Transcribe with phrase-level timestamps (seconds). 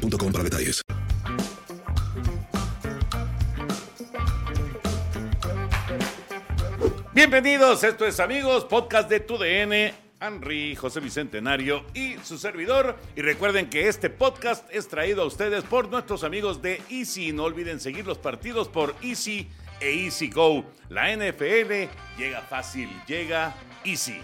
[0.00, 0.82] para detalles.
[7.12, 12.96] Bienvenidos, esto es amigos, podcast de tu DN, Henry, José Bicentenario y su servidor.
[13.14, 17.32] Y recuerden que este podcast es traído a ustedes por nuestros amigos de Easy.
[17.32, 19.48] No olviden seguir los partidos por Easy
[19.80, 20.64] e Easy Go.
[20.88, 24.20] La NFL llega fácil, llega Easy.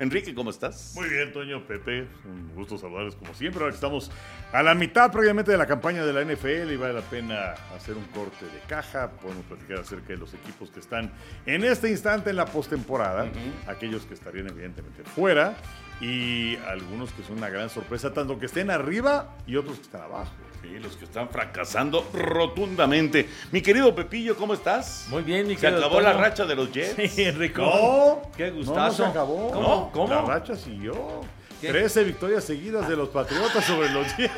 [0.00, 0.94] Enrique, ¿cómo estás?
[0.96, 2.08] Muy bien, Toño, Pepe.
[2.24, 3.60] Un gusto saludarles como siempre.
[3.60, 4.10] Ahora que estamos
[4.50, 7.98] a la mitad prácticamente de la campaña de la NFL y vale la pena hacer
[7.98, 9.10] un corte de caja.
[9.10, 11.12] Podemos platicar acerca de los equipos que están
[11.44, 13.30] en este instante en la postemporada,
[13.66, 15.54] aquellos que estarían evidentemente fuera
[16.00, 20.00] y algunos que son una gran sorpresa, tanto que estén arriba y otros que están
[20.00, 20.32] abajo.
[20.62, 23.28] Sí, los que están fracasando rotundamente.
[23.50, 25.06] Mi querido Pepillo, ¿cómo estás?
[25.08, 27.12] Muy bien, mi Se querido acabó la racha de los Jets.
[27.12, 27.62] Sí, Enrico.
[27.62, 29.04] No, Qué no, no gustazo.
[29.04, 29.50] se acabó.
[29.52, 29.90] ¿Cómo?
[29.92, 30.14] ¿Cómo?
[30.14, 31.22] La racha siguió.
[31.60, 31.68] ¿Qué?
[31.68, 34.32] 13 victorias seguidas de los Patriotas sobre los Jets.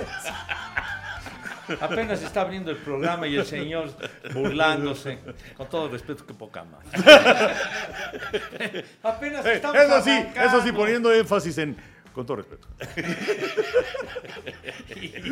[1.80, 3.90] Apenas está abriendo el programa y el señor
[4.34, 5.18] burlándose.
[5.56, 6.84] Con todo respeto, que poca más.
[9.02, 10.56] Apenas Eh, estamos eso sí, arrancando.
[10.58, 11.76] eso sí, poniendo énfasis en.
[12.12, 12.66] Con todo respeto.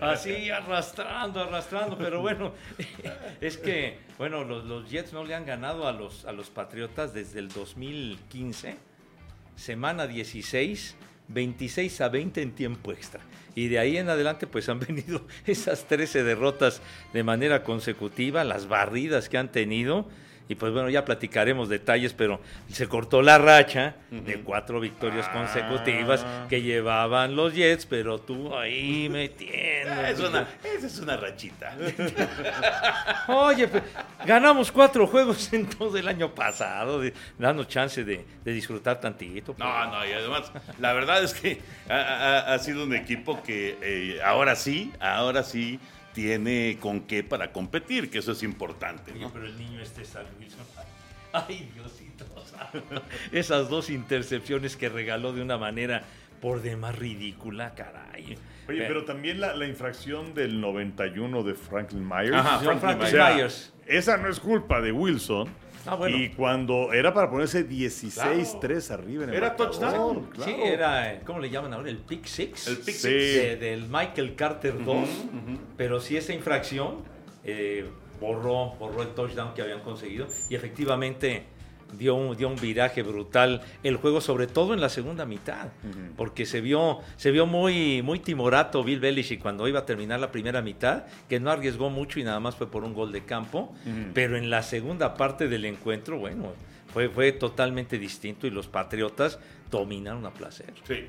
[0.00, 2.52] Así arrastrando, arrastrando, pero bueno,
[3.40, 7.14] es que, bueno, los, los Jets no le han ganado a los, a los Patriotas
[7.14, 8.76] desde el 2015,
[9.56, 10.96] semana 16,
[11.28, 13.20] 26 a 20 en tiempo extra.
[13.54, 16.80] Y de ahí en adelante, pues han venido esas 13 derrotas
[17.12, 20.06] de manera consecutiva, las barridas que han tenido.
[20.50, 22.40] Y pues bueno, ya platicaremos detalles, pero
[22.72, 25.32] se cortó la racha de cuatro victorias Ah.
[25.34, 29.92] consecutivas que llevaban los Jets, pero tú ahí metiendo.
[29.92, 31.76] Ah, es una, esa es una rachita.
[33.28, 33.82] Oye, pues,
[34.24, 39.52] ganamos cuatro juegos en todo el año pasado, de- dando chance de, de disfrutar tantito.
[39.54, 39.58] pues.
[39.58, 43.76] No, no, y además, la verdad es que ha, ha- ha sido un equipo que
[43.82, 45.78] eh, ahora sí, ahora sí
[46.18, 50.24] tiene con qué para competir, que eso es importante, Oye, pero el niño este San
[50.40, 50.64] Wilson.
[51.32, 52.24] Ay, Diosito.
[53.30, 56.02] Esas dos intercepciones que regaló de una manera
[56.40, 58.36] por demás ridícula, caray.
[58.68, 62.34] Oye, pero también la, la infracción del 91 de Franklin Myers.
[62.34, 63.72] Ajá, Franklin Franklin O sea, Myers.
[63.86, 65.48] esa no es culpa de Wilson.
[65.86, 66.16] Ah, bueno.
[66.16, 70.24] Y cuando era para ponerse 16-3 arriba en el Era marcador, touchdown.
[70.30, 70.52] claro.
[70.52, 71.88] Sí, era, eh, ¿cómo le llaman ahora?
[71.90, 72.66] El pick six.
[72.68, 73.08] El pick Sí.
[73.08, 75.08] de- del Michael Carter 2.
[75.76, 76.96] Pero sí esa infracción
[77.44, 77.86] eh,
[78.20, 80.26] borró, borró el touchdown que habían conseguido.
[80.50, 81.44] Y efectivamente
[81.92, 85.68] dio un, dio un viraje brutal el juego, sobre todo en la segunda mitad.
[86.16, 90.30] Porque se vio, se vio muy, muy timorato Bill Belichick cuando iba a terminar la
[90.30, 93.74] primera mitad, que no arriesgó mucho y nada más fue por un gol de campo.
[94.14, 96.52] Pero en la segunda parte del encuentro, bueno,
[96.92, 99.38] fue, fue totalmente distinto y los Patriotas
[99.70, 100.72] dominaron a placer.
[100.86, 101.04] Sí,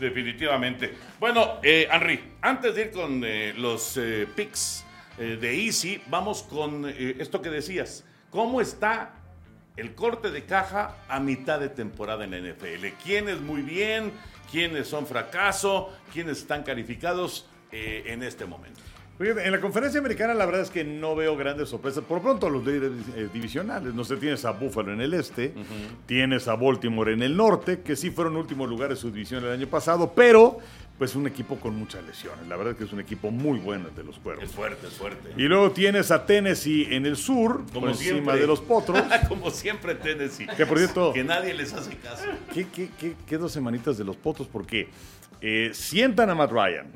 [0.00, 0.92] definitivamente.
[1.20, 4.84] Bueno, eh, Henry, antes de ir con eh, los eh, picks
[5.18, 8.04] eh, de Easy, vamos con eh, esto que decías.
[8.30, 9.19] ¿Cómo está
[9.76, 12.86] el corte de caja a mitad de temporada en la NFL?
[13.02, 14.12] ¿Quiénes muy bien?
[14.50, 15.90] ¿Quiénes son fracaso?
[16.12, 18.80] ¿Quiénes están calificados eh, en este momento?
[19.22, 22.02] En la conferencia americana la verdad es que no veo grandes sorpresas.
[22.04, 23.92] Por pronto los líderes eh, divisionales.
[23.92, 25.52] No sé, tienes a Buffalo en el este,
[26.06, 29.52] tienes a Baltimore en el norte, que sí fueron último lugar de su división el
[29.52, 30.58] año pasado, pero
[31.00, 32.46] pues un equipo con muchas lesiones.
[32.46, 34.44] La verdad es que es un equipo muy bueno el de los cuervos.
[34.44, 35.30] Es fuerte, es fuerte.
[35.34, 38.38] Y luego tienes a Tennessee en el sur, Como por encima siempre.
[38.40, 39.02] de los potros.
[39.28, 40.46] Como siempre, Tennessee.
[40.58, 42.24] Que, por cierto- Que nadie les hace caso.
[42.52, 44.46] ¿Qué, qué, qué, qué dos semanitas de los potros?
[44.46, 44.90] Porque
[45.40, 46.86] eh, sientan a Matt Ryan,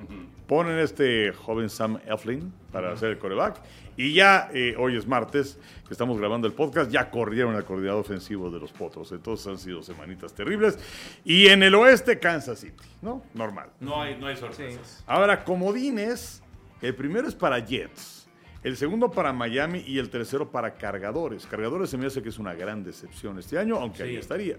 [0.47, 3.57] ponen este joven Sam Eflin para hacer el coreback,
[3.97, 8.01] y ya eh, hoy es martes, que estamos grabando el podcast, ya corrieron al coordinador
[8.01, 9.13] ofensivo de los potros.
[9.13, 10.79] Entonces han sido semanitas terribles.
[11.25, 13.23] Y en el oeste, Kansas City, ¿no?
[13.35, 13.69] Normal.
[13.81, 15.05] No hay, no hay sorpresas.
[15.07, 16.43] Ahora, comodines,
[16.83, 18.27] el primero es para Jets,
[18.65, 21.47] el segundo para Miami y el tercero para Cargadores.
[21.47, 24.17] Cargadores se me hace que es una gran decepción este año, aunque ahí Sí.
[24.17, 24.57] estaría.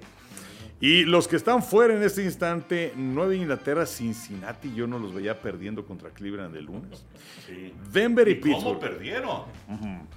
[0.82, 5.40] Y los que están fuera en este instante, Nueva Inglaterra, Cincinnati, yo no los veía
[5.40, 7.06] perdiendo contra Cleveland el lunes.
[7.48, 7.74] Sí.
[7.94, 8.80] Denver y, ¿Y cómo Pittsburgh.
[8.80, 9.44] perdieron?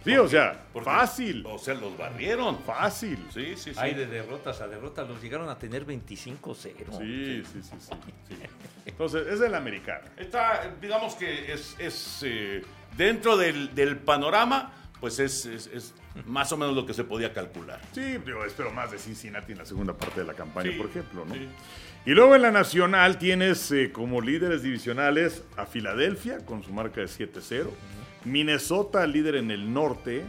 [0.04, 2.58] Sí, o sea, Porque- fácil, O sea, los barrieron.
[2.58, 3.18] fácil.
[3.32, 3.78] Sí, sí, sí.
[3.78, 6.92] Hay de derrotas a derrotas, los llegaron a tener 25-0.
[6.98, 7.94] Sí, sí, sí, sí,
[8.28, 8.34] sí.
[8.84, 10.06] Entonces, es el americano.
[10.16, 12.62] Está, digamos que es, es, eh,
[12.96, 15.94] dentro del, del panorama, pues es, es- es
[16.26, 17.80] más o menos lo que se podía calcular.
[17.92, 20.86] Sí, yo espero más de Cincinnati en la segunda parte de la campaña, Sí, por
[20.90, 21.34] ejemplo, ¿no?
[21.34, 21.48] sí.
[22.06, 27.00] Y luego en la nacional tienes eh, como líderes divisionales a Filadelfia con su marca
[27.00, 27.66] de 7-0,
[28.24, 30.24] Minnesota líder en el norte,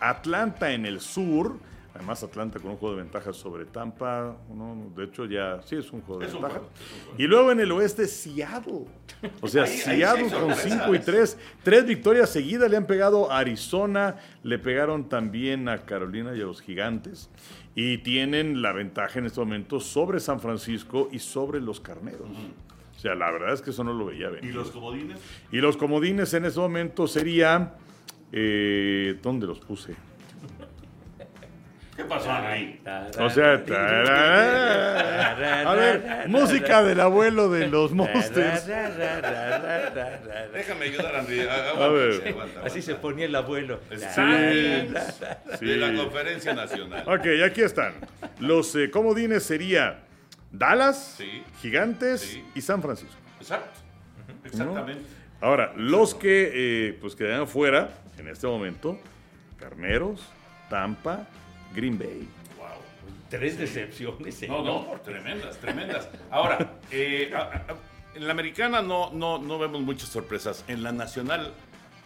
[0.00, 1.58] Atlanta en el sur,
[1.96, 5.90] además Atlanta con un juego de ventaja sobre Tampa, no, de hecho ya sí es
[5.92, 6.54] un juego de Es ventaja.
[6.54, 6.68] juego,
[7.06, 7.16] juego.
[7.18, 8.84] Y luego en el oeste Seattle.
[9.40, 10.80] O sea, Ahí- Seattle con sorpresas.
[10.84, 15.78] 5 y 3, tres victorias seguidas le han pegado a Arizona, le pegaron también a
[15.78, 17.28] Carolina y a los Gigantes
[17.74, 22.28] y tienen la ventaja en este momento sobre San Francisco y sobre los Carneros.
[22.96, 24.54] O sea, la verdad es que eso no lo veía ¿Y venir.
[24.54, 25.18] los comodines?
[25.52, 27.72] Y los comodines en este momento serían
[28.32, 29.94] eh, ¿dónde los puse?
[31.96, 32.80] ¿Qué pasó ahí?
[33.18, 33.54] O sea,
[35.64, 38.66] a ver, música del abuelo de los monsters.
[40.52, 41.40] Déjame ayudar, Andy.
[41.40, 42.36] A, ver.
[42.64, 43.80] Así se ponía el abuelo.
[43.90, 44.20] Sí.
[45.66, 47.02] de la Conferencia Nacional.
[47.08, 47.94] Ok, aquí están.
[48.40, 50.00] Los eh, comodines sería
[50.52, 51.18] Dallas.
[51.62, 53.16] Gigantes y San Francisco.
[53.40, 53.80] Exacto.
[54.44, 55.02] Exactamente.
[55.40, 58.98] Ahora, los que eh, pues quedan fuera en este momento,
[59.58, 60.20] Carneros,
[60.68, 61.26] Tampa,
[61.76, 62.26] Green Bay.
[62.58, 62.66] Wow.
[63.30, 64.42] Tres decepciones.
[64.48, 66.08] No, no, tremendas, tremendas.
[66.30, 67.40] Ahora, eh, a-
[67.72, 67.76] a-
[68.14, 70.64] en la americana no, no, no vemos muchas sorpresas.
[70.68, 71.52] En la nacional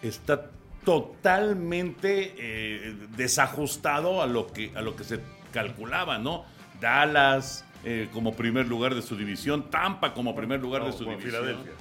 [0.02, 0.50] está
[0.84, 5.20] totalmente eh, desajustado a lo, que, a lo que se
[5.52, 6.44] calculaba, ¿no?
[6.81, 11.31] Dallas eh, como primer lugar de su división, Tampa como primer lugar de su división.
[11.31, 11.73] Filadelfia.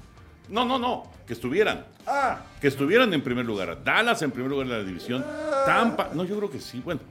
[0.49, 1.85] No, no, no, que estuvieran.
[2.07, 3.83] Ah, Que estuvieran en primer lugar.
[3.83, 5.23] Dallas en primer lugar de la división.
[5.65, 7.01] Tampa, no, yo creo que sí, bueno.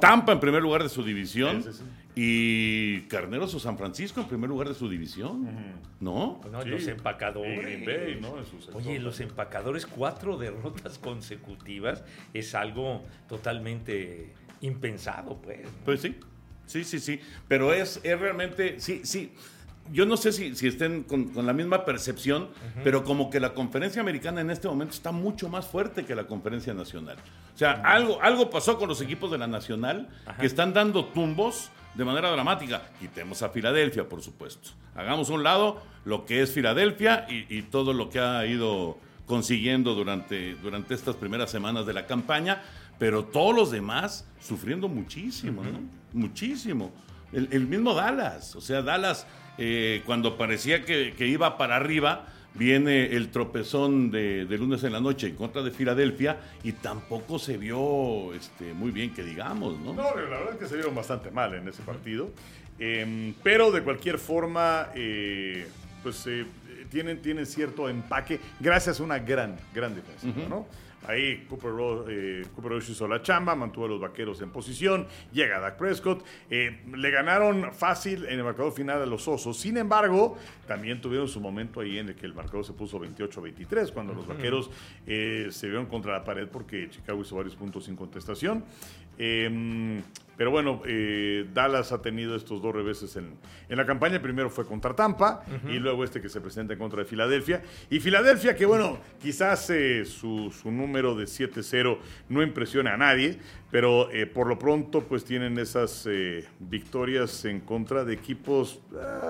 [0.00, 1.62] Tampa en primer lugar de su división.
[1.62, 1.84] Sí, sí, sí.
[2.20, 5.46] Y Carneros o San Francisco en primer lugar de su división.
[6.00, 6.40] ¿No?
[6.50, 6.68] No, Sí.
[6.70, 8.18] los empacadores.
[8.74, 12.02] Oye, los empacadores, cuatro derrotas consecutivas
[12.34, 14.32] es algo totalmente
[14.62, 15.60] impensado, pues.
[15.84, 16.16] Pues sí.
[16.66, 17.20] Sí, sí, sí.
[17.46, 19.32] Pero es, es realmente, sí, sí.
[19.92, 22.48] Yo no sé si, si estén con, con la misma percepción,
[22.84, 26.26] pero como que la conferencia americana en este momento está mucho más fuerte que la
[26.26, 27.16] conferencia nacional.
[27.54, 30.08] O sea, algo, algo pasó con los equipos de la nacional
[30.38, 32.82] que están dando tumbos de manera dramática.
[33.00, 34.70] Quitemos a Filadelfia, por supuesto.
[34.94, 38.98] Hagamos a un lado lo que es Filadelfia y, y todo lo que ha ido
[39.26, 42.62] consiguiendo durante, durante estas primeras semanas de la campaña,
[42.98, 45.80] pero todos los demás sufriendo muchísimo, ¿no?
[46.12, 46.90] Muchísimo.
[47.32, 49.26] El, el mismo Dallas, o sea, Dallas,
[49.58, 54.92] eh, cuando parecía que, que iba para arriba, viene el tropezón de, de lunes en
[54.92, 59.78] la noche en contra de Filadelfia y tampoco se vio este, muy bien, que digamos,
[59.78, 59.92] ¿no?
[59.92, 62.30] No, la verdad es que se vieron bastante mal en ese partido.
[62.78, 65.66] Eh, pero de cualquier forma, eh,
[66.02, 66.46] pues eh,
[66.90, 70.66] tienen, tienen cierto empaque gracias a una gran, gran defensiva, ¿no?
[71.06, 71.72] Ahí Cooper,
[72.08, 76.24] eh, Cooper Rush hizo la chamba, mantuvo a los vaqueros en posición, llega Dak Prescott,
[76.50, 79.56] eh, le ganaron fácil en el marcador final a los Osos.
[79.58, 80.36] Sin embargo,
[80.66, 84.26] también tuvieron su momento ahí en el que el marcador se puso 28-23, cuando los
[84.26, 84.70] vaqueros
[85.06, 88.64] eh, se vieron contra la pared porque Chicago hizo varios puntos sin contestación.
[89.18, 90.00] Eh,
[90.38, 93.34] pero bueno, eh, Dallas ha tenido estos dos reveses en,
[93.68, 94.22] en la campaña.
[94.22, 97.60] Primero fue contra Tampa y luego este que se presenta en contra de Filadelfia.
[97.90, 101.98] Y Filadelfia, que bueno, quizás eh, su, su número de 7-0
[102.28, 103.36] no impresiona a nadie,
[103.72, 106.08] pero eh, por lo pronto pues tienen esas
[106.60, 108.80] victorias en contra de equipos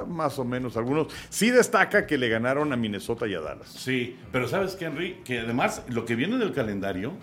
[0.08, 1.06] más o menos algunos.
[1.30, 3.68] Sí destaca que le ganaron a Minnesota y a Dallas.
[3.68, 5.20] Sí, pero ¿sabes qué, Henry?
[5.24, 7.14] Que además lo que viene del calendario,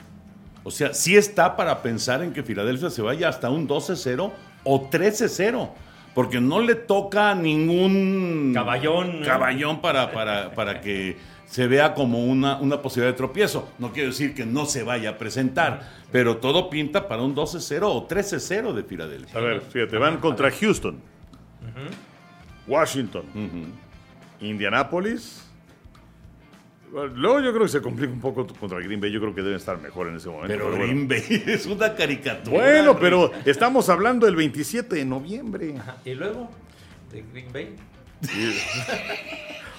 [0.66, 4.32] o sea, sí está para pensar en que Filadelfia se vaya hasta un 12-0
[4.64, 5.70] o 13-0,
[6.16, 9.26] porque no le toca ningún Caballón, ¿no?
[9.28, 13.70] caballón para, para, para que se vea como una, una posibilidad de tropiezo.
[13.78, 17.84] No quiero decir que no se vaya a presentar, pero todo pinta para un 12-0
[17.84, 19.40] o 13-0 de Filadelfia.
[19.40, 21.00] A ver, fíjate, van contra Houston,
[22.66, 23.24] Washington,
[24.42, 25.45] Indianapolis.
[25.45, 25.45] Bueno,
[27.14, 29.12] Luego yo creo que se complica un poco contra Green Bay.
[29.12, 30.48] Yo creo que deben estar mejor en ese momento.
[30.48, 30.84] Pero bueno.
[30.86, 32.56] Green Bay es una caricatura.
[32.58, 35.76] Bueno, pero estamos hablando del 27 de noviembre.
[35.78, 35.98] Ajá.
[36.06, 36.50] Y luego,
[37.12, 37.76] de Green Bay.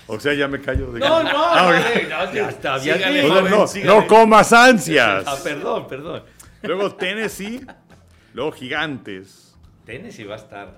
[0.09, 0.93] O sea, ya me callo.
[0.93, 2.03] de- No, no, Ah, no, ok.
[2.29, 4.01] no, ya está, joven, no, sígale.
[4.01, 5.25] no comas ansias.
[5.27, 6.23] Ah, perdón, perdón.
[6.63, 7.61] Luego Tennessee,
[8.35, 10.77] luego Gigantes, Tennessee va a estar.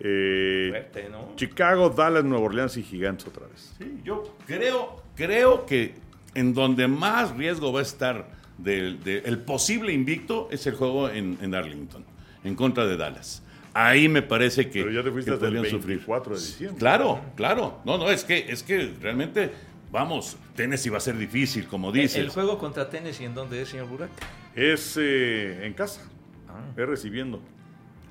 [0.00, 1.32] Eh, Fuerte, ¿no?
[1.36, 3.74] Chicago, Dallas, Nueva Orleans y Gigantes otra vez.
[3.78, 5.94] Sí, yo creo, creo que
[6.34, 11.08] en donde más riesgo va a estar del de- el posible invicto es el juego
[11.10, 12.04] en, en Arlington,
[12.44, 13.42] en contra de Dallas.
[13.74, 15.96] Ahí me parece que, Pero ya te fuiste que hasta el podrían sufrir.
[15.98, 16.78] 24 de diciembre.
[16.78, 17.80] Claro, claro.
[17.84, 19.50] No, no, es que, es que realmente,
[19.92, 22.16] vamos, Tennessee va a ser difícil, como dices.
[22.16, 24.10] El juego contra Tennessee, ¿en dónde es, señor Burak?
[24.56, 26.00] Es eh, en casa.
[26.48, 26.60] Ah.
[26.76, 27.40] Es recibiendo.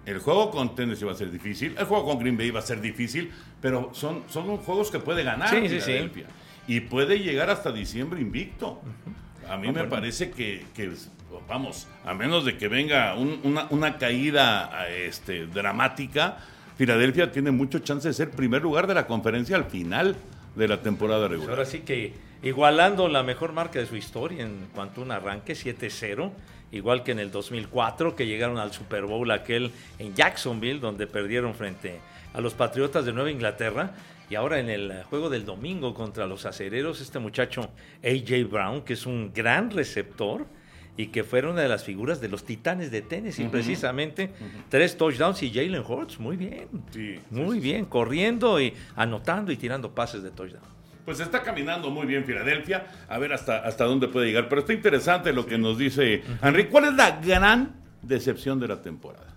[0.06, 2.64] El juego con Tennessee va a ser difícil, el juego con Green Bay va a
[2.64, 5.92] ser difícil, pero son, son juegos que puede ganar Sí, sí, sí.
[6.68, 8.82] Y puede llegar hasta diciembre invicto.
[9.50, 10.92] A mí me parece que, que,
[11.48, 16.38] vamos, a menos de que venga un- una, una caída este, dramática,
[16.78, 20.16] Filadelfia tiene mucho chance de ser primer lugar de la conferencia al final
[20.56, 21.52] de la temporada Pues regular.
[21.58, 25.54] ahora sí que igualando la mejor marca de su historia en cuanto a un arranque,
[25.54, 26.32] 7-0,
[26.72, 31.56] igual que en el 2004, que llegaron al Super Bowl aquel en Jacksonville, donde perdieron
[31.56, 32.00] frente
[32.34, 33.94] a los Patriotas de Nueva Inglaterra.
[34.30, 37.70] Y ahora en el juego del domingo contra los acereros, este muchacho
[38.04, 40.46] AJ Brown, que es un gran receptor
[40.98, 44.32] y que fue una de las figuras de los Titanes de Tennessee, precisamente.
[44.68, 46.68] Tres touchdowns y Jalen Hurts, muy bien.
[46.92, 50.64] Sí, muy bien, corriendo y anotando y tirando pases de touchdown.
[51.06, 54.50] Pues está caminando muy bien Filadelfia, a ver hasta, hasta dónde puede llegar.
[54.50, 56.66] Pero está interesante lo que nos dice Henry.
[56.66, 59.34] ¿Cuál es la gran decepción de la temporada?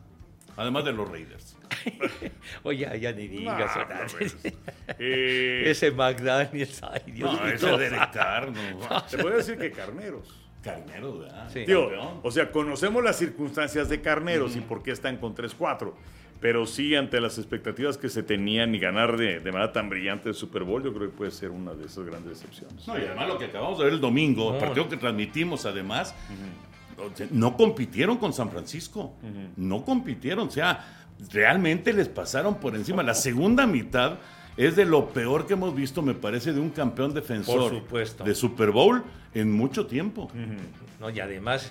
[0.57, 1.50] Además de los Raiders.
[2.63, 3.77] Oye, ya, ni digas.
[3.77, 3.85] No,
[4.19, 4.37] pues,
[4.99, 9.03] eh, Ese McDaniels, ay Dios No, ese Derek Carr, no.
[9.05, 10.37] Te podría decir que Carneros.
[10.63, 11.49] Carnero, ¿verdad?
[11.51, 11.61] Sí.
[11.65, 12.21] Campeón.
[12.23, 15.93] o sea, conocemos las circunstancias de Carneros y por qué están con 3-4.
[16.41, 20.31] Pero sí, ante las expectativas que se tenían y ganar de, de manera tan brillante
[20.31, 22.87] el Super Bowl, yo creo que puede ser una de esas grandes decepciones.
[22.89, 24.59] No, y además lo que acabamos de ver el domingo, No.
[24.59, 26.15] partido que transmitimos además,
[27.31, 29.15] no compitieron con San Francisco.
[29.57, 30.49] No compitieron.
[30.49, 31.00] O sea,
[31.33, 33.03] realmente les pasaron por encima.
[33.03, 34.19] La segunda mitad
[34.57, 38.25] es de lo peor que hemos visto, me parece, de un campeón defensor Por supuesto.
[38.25, 39.03] de Super Bowl
[39.35, 40.31] en mucho tiempo.
[40.99, 41.09] ¿no?
[41.11, 41.71] Y además,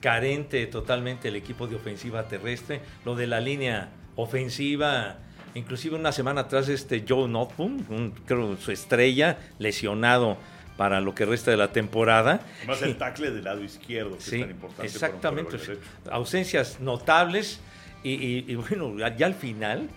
[0.00, 2.80] carente totalmente el equipo de ofensiva terrestre.
[3.04, 5.18] Lo de la línea ofensiva,
[5.54, 10.36] inclusive una semana atrás, este Joe Notboom, un- creo su estrella, lesionado
[10.76, 12.40] para lo que resta de la temporada.
[12.66, 14.76] Más el tackle del lado izquierdo, que Sí, es tan importante.
[14.76, 15.78] para un exactamente.
[16.10, 17.58] Ausencias notables
[18.02, 19.88] y, y- y bueno, ya al final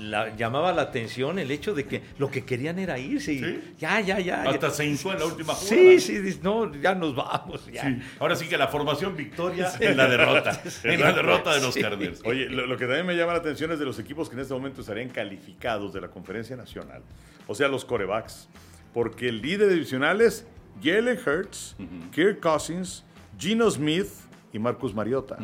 [0.00, 3.32] la- llamaba la atención el hecho de que lo que querían era irse.
[3.34, 3.60] y Sí.
[3.78, 4.42] Ya, ya, ya.
[4.42, 4.74] Hasta ya.
[4.74, 5.68] se hincó en la última jugada.
[5.76, 7.64] Sí, sí, dice, no, ya nos vamos.
[7.72, 7.82] Ya.
[7.84, 7.98] Sí.
[8.18, 10.60] Ahora sí que la formación victoria en la derrota.
[10.82, 11.80] En la derrota de los Sí.
[11.80, 12.22] Cardinals.
[12.24, 14.40] Oye, lo, lo que también me llama la atención es de los equipos que en
[14.40, 17.02] este momento estarían calificados de la conferencia nacional,
[17.46, 18.48] o sea, los corebacks,
[18.92, 20.44] porque el líder divisional es
[20.82, 21.76] Jalen Hurts,
[22.12, 23.04] Kirk Cousins,
[23.38, 24.08] Gino Smith
[24.52, 25.36] y Marcus Mariota.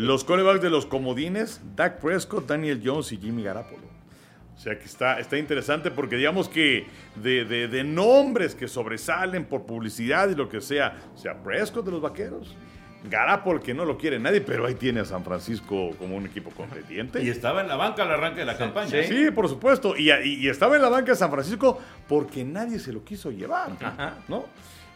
[0.00, 3.90] Los corebacks de los comodines, Dak Prescott, Daniel Jones y Jimmy Garapolo.
[4.56, 9.44] O sea que está, está interesante porque digamos que de, de- de nombres que sobresalen
[9.46, 12.54] por publicidad y lo que sea, o sea, Prescott de los Vaqueros,
[13.08, 16.50] Garapolo que no lo quiere nadie, pero ahí tiene a San Francisco como un equipo
[16.50, 17.22] competente.
[17.22, 18.90] Y estaba en la banca al arranque de la campaña.
[19.04, 19.94] Sí, por supuesto.
[19.96, 23.30] Y, y- y estaba en la banca de San Francisco porque nadie se lo quiso
[23.30, 23.70] llevar.
[23.82, 24.16] Ajá.
[24.28, 24.44] ¿No?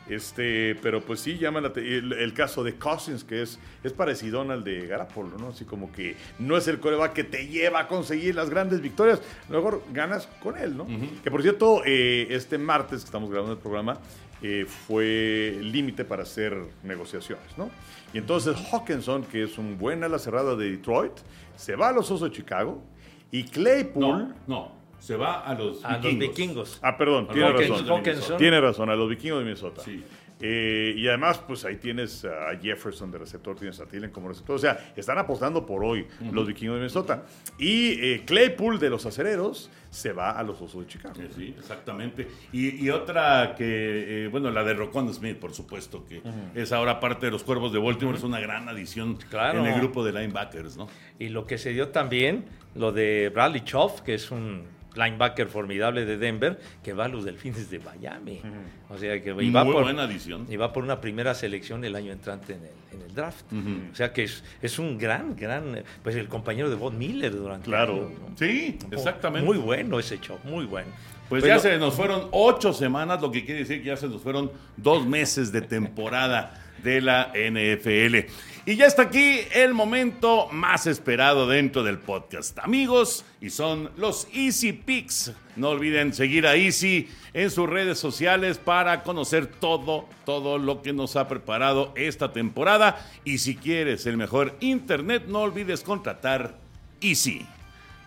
[0.08, 4.42] Este, pero pues sí, llama la el, el caso de Cousins, que es, es parecido
[4.42, 5.48] al de Garapolo, ¿no?
[5.48, 9.22] Así como que no es el coreback que te lleva a conseguir las grandes victorias,
[9.48, 10.86] luego ganas con él, ¿no?
[11.22, 13.98] Que por cierto, eh, este martes que estamos grabando el programa,
[14.42, 17.70] eh, fue límite para hacer negociaciones, ¿no?
[18.12, 21.12] Y entonces Hawkinson, que es un buen ala cerrada de Detroit,
[21.56, 22.82] se va a los Osos de Chicago
[23.30, 24.02] y Claypool...
[24.02, 24.83] No, no.
[25.04, 26.28] Se va a los A los vikingos.
[26.36, 26.78] vikingos.
[26.82, 27.88] Ah, perdón, tiene Hawkins- razón.
[27.90, 28.36] Hawkinson.
[28.38, 29.82] Tiene razón, a los vikingos de Minnesota.
[29.82, 30.02] Sí.
[30.40, 34.56] Eh, y además, pues ahí tienes a Jefferson de receptor, tienes a Thielen como receptor.
[34.56, 37.22] O sea, están apostando por hoy los vikingos de Minnesota.
[37.58, 41.14] Y eh, Claypool de los acereros se va a los Osos de Chicago.
[41.20, 42.26] Eh, Sí, exactamente.
[42.52, 46.20] Y, y otra que, eh, bueno, la de Rocon Smith, por supuesto, que
[46.54, 49.60] es ahora parte de los Cuervos de Baltimore, es una gran adición Claro.
[49.60, 50.88] en el grupo de linebackers, ¿no?
[51.18, 56.04] Y lo que se dio también, lo de Bradley Choff, que es un linebacker formidable
[56.04, 58.40] de Denver, que va a los Delfines de Miami.
[58.88, 60.46] O sea que y Muy va por, buena adición.
[60.48, 63.44] y va por una primera selección el año entrante en el, en el draft.
[63.92, 67.66] O sea que es, es un gran, gran, pues el compañero de Von Miller durante
[67.66, 67.94] Claro.
[68.08, 68.36] años, ¿no?
[68.38, 69.44] Sí, exactamente.
[69.46, 70.88] Muy bueno ese Choff, muy bueno.
[71.28, 74.08] Pues Pero- ya se nos fueron ocho semanas, lo que quiere decir que ya se
[74.08, 78.26] nos fueron dos meses de temporada de la NFL.
[78.66, 84.26] Y ya está aquí el momento más esperado dentro del podcast, amigos, y son los
[84.32, 85.32] Easy Picks.
[85.56, 90.94] No olviden seguir a Easy en sus redes sociales para conocer todo, todo lo que
[90.94, 93.06] nos ha preparado esta temporada.
[93.22, 96.56] Y si quieres el mejor internet, no olvides contratar
[97.02, 97.46] Easy.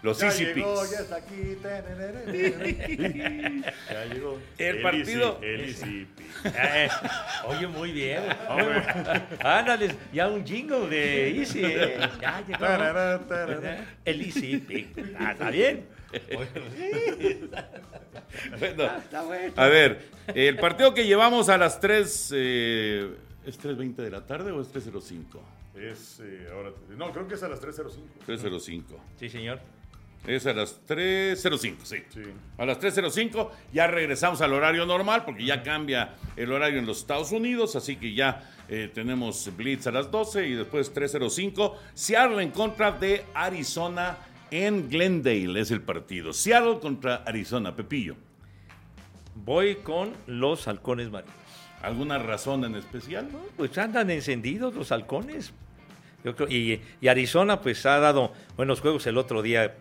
[0.04, 0.92] Los Ya Easy llegó, Picks.
[0.92, 1.58] ya está aquí.
[3.90, 4.40] ya llegó.
[4.58, 6.08] El partido- Easy, el Easy.
[6.46, 6.90] Eh,
[7.46, 8.24] oye, muy bien.
[8.48, 8.84] Hombre.
[9.44, 11.62] Ándale, ya un jingle de Easy.
[11.64, 11.98] eh.
[12.22, 12.60] Ya llegó.
[12.60, 13.86] Tarará, tarará.
[14.06, 15.16] El Easy Pick.
[15.20, 15.86] Ah, está bien.
[18.60, 19.54] Bueno, Está bueno.
[19.56, 22.32] a ver, el partido que llevamos a las 3...
[22.36, 25.40] eh, ¿Es 3.20 de la tarde o es 3.05?
[25.76, 28.02] Es, eh, ahora, te- no, creo que es a las 3.05.
[28.28, 28.84] 3.05.
[29.18, 29.60] Sí, señor.
[30.26, 31.98] Es a las 3.05, sí.
[32.14, 32.22] Sí.
[32.58, 37.00] A las 3.05 ya regresamos al horario normal porque ya cambia el horario en los
[37.00, 41.76] Estados Unidos, así que ya eh, tenemos Blitz a las 12 y después 3.05.
[41.94, 44.18] Seattle en contra de Arizona
[44.52, 46.34] en Glendale es el partido.
[46.34, 48.16] Seattle contra Arizona, Pepillo.
[49.36, 51.34] Voy con los halcones marinos.
[51.82, 53.30] ¿Alguna razón en especial?
[53.56, 55.54] Pues andan encendidos los halcones.
[56.24, 59.06] Yo creo- y, y Arizona pues ha dado buenos juegos.
[59.08, 59.76] El otro día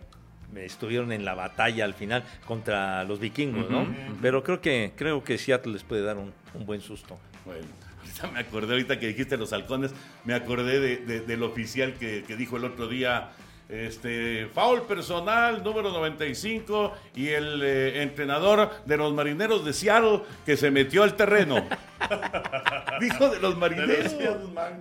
[0.59, 3.87] estuvieron en la batalla al final contra los vikingos, ¿no?
[4.23, 7.19] Pero creo que, creo que Seattle les puede dar un, un buen susto.
[7.45, 7.67] Bueno,
[8.01, 9.93] ahorita me acordé, ahorita que dijiste los halcones,
[10.25, 13.31] me acordé de- de- del oficial que, que dijo el otro día,
[13.69, 20.57] este, foul personal número 95 y el eh, entrenador de los marineros de Seattle que
[20.57, 21.67] se metió al terreno.
[23.01, 24.15] dijo de los marineros.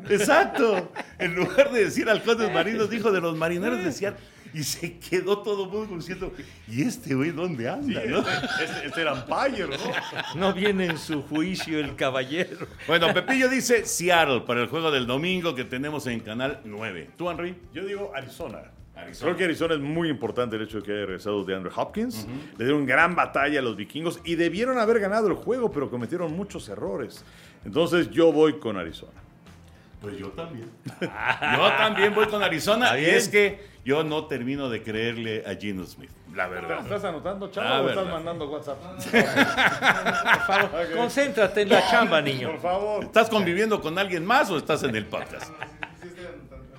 [0.09, 0.91] Exacto.
[1.17, 4.23] En lugar de decir halcones marinos, dijo de los marineros de Seattle.
[4.55, 6.31] Y se quedó todo el mundo diciendo,
[6.65, 8.01] ¿y este güey dónde anda?
[8.05, 10.39] no?" Este, este era Empire, ¿no?
[10.39, 12.65] No viene en su juicio el caballero.
[12.87, 17.09] Bueno, Pepillo dice Seattle para el juego del domingo que tenemos en Canal 9.
[17.17, 17.53] ¿Tú, Henry?
[17.73, 18.59] Yo digo Arizona.
[18.95, 19.25] Arizona.
[19.25, 22.25] Creo que Arizona es muy importante el hecho de que haya regresado de Andrew Hopkins.
[22.57, 26.33] Le dieron gran batalla a los vikingos y debieron haber ganado el juego, pero cometieron
[26.33, 27.25] muchos errores.
[27.65, 29.25] Entonces yo voy con Arizona.
[29.99, 30.69] Pues yo también.
[31.01, 32.99] Yo también voy con Arizona.
[32.99, 36.79] Y es que yo no termino de creerle a Gino Smith, la verdad.
[36.81, 38.77] ¿Estás anotando, chavo, Ah, o estás mandando WhatsApp?
[39.11, 42.49] Por favor, concéntrate en la chamba, niño.
[42.51, 43.03] Por favor.
[43.03, 45.51] ¿Estás conviviendo con alguien más o estás en el podcast?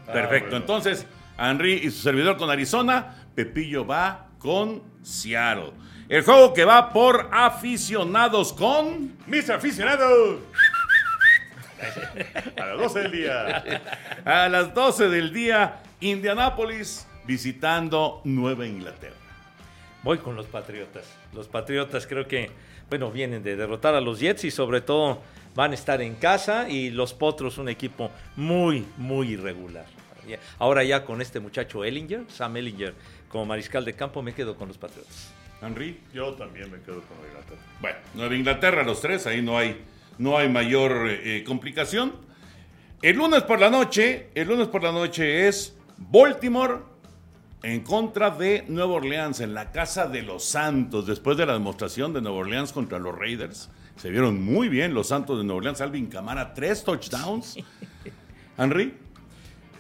[0.07, 0.51] Perfecto.
[0.51, 0.57] bueno.
[0.57, 1.07] Entonces,
[1.39, 5.73] Henry y su servidor con Arizona, Pepillo va con Seattle.
[6.09, 9.17] El juego que va por aficionados con...
[9.27, 9.53] Mr.
[9.55, 10.41] Aficionado.
[12.57, 13.83] A las 12 del día.
[14.25, 19.17] A las 12 del día, Indianápolis visitando Nueva Inglaterra.
[20.03, 21.07] Voy con los Patriotas.
[21.33, 22.51] Los Patriotas creo que,
[22.89, 25.23] bueno, vienen de derrotar a los Jets y sobre todo
[25.55, 29.87] van a estar en casa y los Potros un equipo muy, muy irregular.
[30.59, 32.95] Ahora ya con este muchacho Ellinger, Sam Ellinger,
[33.29, 35.33] como mariscal de campo, me quedo con los Patriotas.
[35.63, 35.99] Henry.
[36.13, 37.61] Yo también me quedo con Inglaterra.
[37.81, 39.83] Bueno, Nueva Inglaterra, los tres, ahí no hay,
[40.19, 42.13] no hay mayor eh, complicación.
[43.03, 46.79] El lunes por la noche, el lunes por la noche es Baltimore
[47.63, 51.07] en contra de Nueva Orleans en la casa de los Santos.
[51.07, 55.09] Después de la demostración de Nueva Orleans contra los Raiders, se vieron muy bien los
[55.09, 55.81] Santos de Nueva Orleans.
[55.81, 57.57] Alvin Camara, tres touchdowns.
[58.59, 58.95] Henry,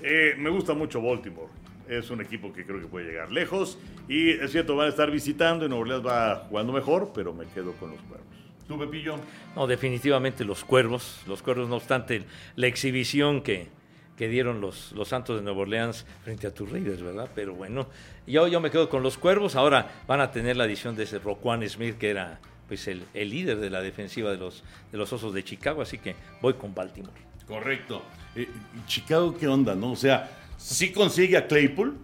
[0.03, 1.49] Eh, me gusta mucho Baltimore.
[1.89, 3.79] Es un equipo que creo que puede llegar lejos.
[4.09, 7.47] Y es cierto, van a estar visitando y Nueva Orleans va jugando mejor, pero me
[7.47, 8.27] quedo con los cuervos.
[8.69, 9.17] tú, Pepillo.
[9.55, 11.23] No, definitivamente los Cuervos.
[11.27, 12.25] Los Cuervos, no obstante,
[12.57, 13.69] la exhibición que,
[14.17, 17.29] que dieron los, los Santos de Nueva Orleans frente a tus Raiders, ¿verdad?
[17.35, 17.87] Pero bueno,
[18.27, 19.57] yo, yo me quedo con los Cuervos.
[19.57, 23.31] Ahora van a tener la adición de ese Roquan Smith, que era pues el, el
[23.31, 25.83] líder de la defensiva de los, de los Osos de Chicago.
[25.83, 27.13] Así que voy con Baltimore.
[27.47, 28.03] Correcto.
[28.35, 28.49] Eh,
[28.87, 29.93] Chicago, ¿qué onda, no?
[29.93, 31.97] O sea, sí consigue a Claypool,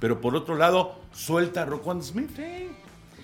[0.00, 2.38] pero por otro lado, suelta a Roquan Smith.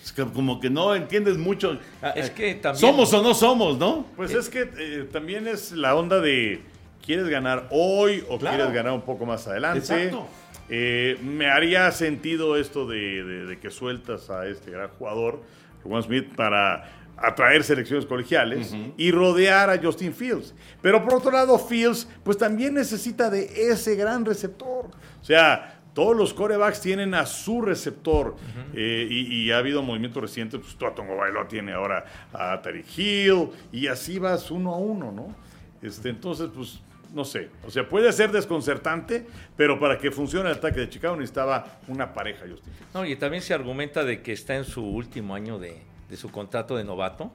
[0.03, 1.79] Es que como que no entiendes mucho.
[2.15, 4.07] Es que también- Somos o no somos, ¿no?
[4.17, 6.63] Pues es que eh, también es la onda de
[7.09, 8.57] ¿quieres ganar hoy o Claro.
[8.59, 9.79] quieres ganar un poco más adelante?
[9.79, 10.29] Exacto.
[10.69, 15.43] Eh, me haría sentido esto de, de- de que sueltas a este gran jugador,
[15.83, 20.55] Juan Smith, para atraer selecciones colegiales y rodear a Justin Fields.
[20.83, 24.91] Pero por otro lado, Fields, pues también necesita de ese gran receptor.
[25.21, 28.37] O sea, todos los corebacks tienen a su receptor
[28.75, 33.49] eh, y, y ha habido movimientos recientes, pues Tua Tagovailoa tiene ahora a Terry Hill
[33.73, 35.35] y así vas uno a uno, ¿no?
[35.83, 36.81] Este, entonces, pues,
[37.15, 37.49] no sé.
[37.67, 42.13] O sea, puede ser desconcertante, pero para que funcione el ataque de Chicago necesitaba una
[42.13, 42.73] pareja, Justin.
[42.95, 46.31] No, y también se argumenta de que está en su último año de, de su
[46.31, 47.33] contrato de novato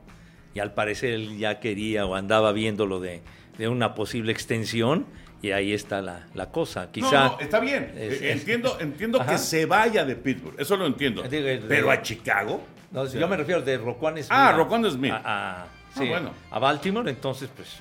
[0.53, 3.21] y al parecer él ya quería o andaba viendo lo de,
[3.57, 5.05] de una posible extensión
[5.41, 6.91] y ahí está la, la cosa.
[6.91, 7.91] Quizá No, no, está bien.
[7.97, 9.31] Es- Eh, es- entiendo entiendo Ajá.
[9.31, 10.59] que se vaya de Pittsburgh.
[10.59, 11.23] Eso lo entiendo.
[11.23, 12.63] Digo, el- Pero a Chicago.
[12.91, 14.27] No, yo me refiero de Roquan Smith.
[14.29, 15.11] Ah, Roquan Smith.
[15.11, 16.31] A, a- sí, bueno.
[16.51, 17.79] a Baltimore, entonces, pues,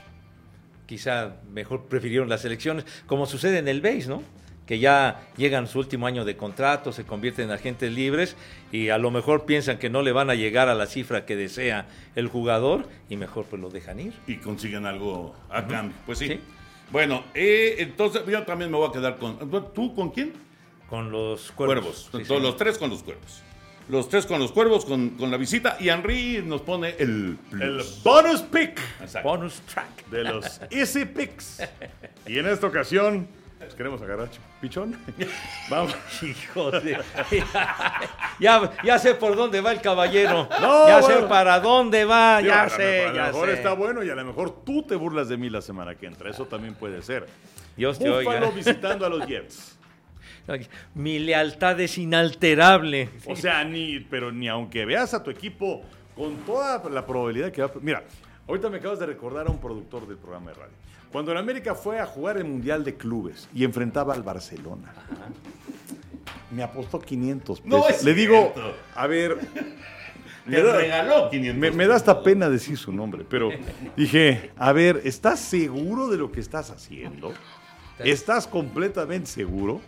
[0.86, 4.22] quizá mejor prefirieron las elecciones, como sucede en el base, ¿no?
[4.66, 8.36] Que ya llegan su último año de contrato, se convierten en agentes libres
[8.70, 11.36] y a lo mejor piensan que no le van a llegar a la cifra que
[11.36, 14.12] desea el jugador y mejor pues lo dejan ir.
[14.26, 15.96] Y consiguen algo a cambio.
[16.06, 16.40] Pues sí.
[16.90, 19.38] Bueno, eh, entonces yo también me voy a quedar con...
[19.74, 20.32] ¿Tú con quién?
[20.88, 22.08] Con los cuervos.
[22.10, 22.42] cuervos.
[22.42, 23.42] los tres con los cuervos.
[23.88, 25.76] Los tres con los cuervos, con, con la visita.
[25.80, 28.80] Y Henry nos pone el, el bonus pick.
[29.22, 30.06] Bonus track.
[30.10, 31.62] De los Easy Picks.
[32.26, 33.26] Y en esta ocasión,
[33.58, 34.28] pues queremos agarrar
[34.60, 34.96] pichón.
[35.70, 35.94] Vamos.
[36.22, 36.98] Hijo de...
[38.40, 40.48] ya, ya sé por dónde va el caballero.
[40.86, 42.40] ya sé para dónde va.
[42.40, 43.06] ya sé.
[43.06, 45.60] a lo mejor está bueno y a lo mejor tú te burlas de mí la
[45.60, 46.30] semana que entra.
[46.30, 47.26] Eso también puede ser.
[47.76, 49.78] Dios te Búfalo visitando a los Jets.
[50.94, 53.08] Mi lealtad es inalterable.
[53.26, 55.82] O sea, ni, pero ni aunque veas a tu equipo
[56.16, 57.70] con toda la probabilidad que va.
[57.80, 58.04] Mira,
[58.46, 60.74] ahorita me acabas de recordar a un productor del programa de radio.
[61.10, 64.92] Cuando el América fue a jugar el Mundial de Clubes y enfrentaba al Barcelona,
[66.50, 68.04] me apostó 500 pesos.
[68.04, 68.54] Le digo,
[68.94, 69.38] a ver.
[70.44, 73.50] Me regaló 500 me, me da hasta pena decir su nombre, pero
[73.96, 77.32] dije, a ver, ¿estás seguro de lo que estás haciendo?
[78.04, 79.80] ¿Estás completamente seguro?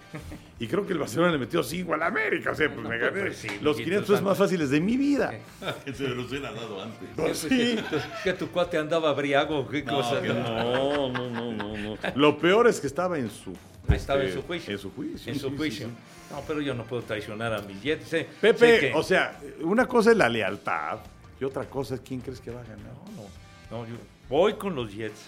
[0.59, 2.53] Y creo que el Barcelona le metió 5 al América.
[2.53, 5.35] O sea, pues me gané pues los 500 pesos más fáciles de mi vida.
[5.95, 7.09] Se los hubiera dado antes.
[7.17, 7.79] Pues sí.
[8.23, 9.69] Que tu cuate andaba briago.
[9.69, 10.21] ¿Qué cosa?
[10.25, 11.99] No, no, no, no, no.
[12.15, 13.53] Lo peor es que estaba en su...
[13.93, 14.73] Estaba en su este, juicio.
[14.73, 15.33] En su juicio.
[15.33, 15.89] En su juicio.
[16.31, 18.27] No, pero yo no puedo traicionar a mis Jets.
[18.41, 20.99] Pepe, o sea, una cosa es la lealtad
[21.41, 22.93] y otra cosa es quién crees que va a ganar.
[23.17, 23.23] No,
[23.71, 23.83] no.
[23.83, 23.95] no yo
[24.29, 25.21] voy con los Jets.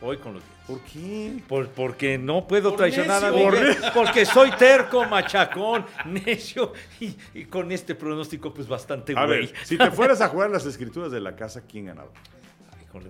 [0.00, 0.60] Voy con los Jets.
[0.66, 1.42] ¿Por qué?
[1.76, 3.76] porque no puedo traicionar a Miguel.
[3.94, 6.72] Porque soy terco, machacón, necio.
[7.00, 11.12] Y, con este pronóstico, pues bastante A ver, si te fueras a jugar las escrituras
[11.12, 12.10] de la casa, ¿quién ganaba?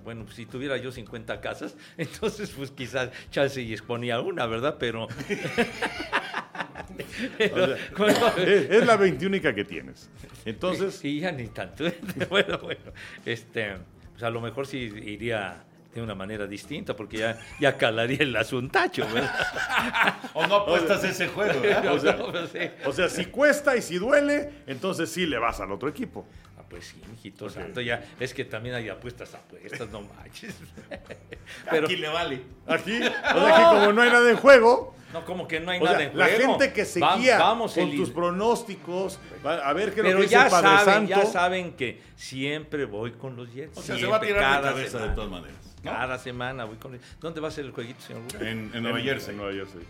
[0.04, 4.76] bueno, pues si tuviera yo 50 casas, entonces pues quizás chance y exponía una, ¿verdad?
[4.78, 5.08] Pero...
[7.38, 10.10] es, la 21 que tienes.
[10.44, 10.96] Entonces...
[10.96, 11.84] Sí, ya ni tanto.
[12.28, 12.92] bueno, bueno,
[13.24, 13.76] este,
[14.12, 18.36] pues a lo mejor sí iría de una manera distinta, porque ya, ya calaría el
[18.36, 20.16] asuntacho, ¿verdad?
[20.34, 21.60] o no apuestas ese juego,
[22.86, 26.26] O sea, si cuesta y si duele, entonces sí le vas al otro equipo.
[26.56, 28.04] Ah, pues sí, mijito santo, ya.
[28.20, 30.54] Es que también hay apuestas, apuestas, no manches.
[31.70, 32.42] Pero, aquí le vale.
[32.66, 34.94] Aquí, o sea, que como no hay nada en juego...
[35.12, 36.18] No, como que no hay nada en juego.
[36.18, 40.56] La gente que seguía vamos, con tus pronósticos, a ver qué lo que ya dice
[40.56, 43.76] el Padre saben, ya saben que siempre voy con los Jets.
[43.76, 45.69] O sea, se va a tirar la cabeza de todas maneras.
[45.82, 48.22] Cada semana voy con ¿Dónde va a ser el jueguito, señor?
[48.40, 49.30] En, en, Nueva Jersey.
[49.30, 49.80] En Nueva Jersey.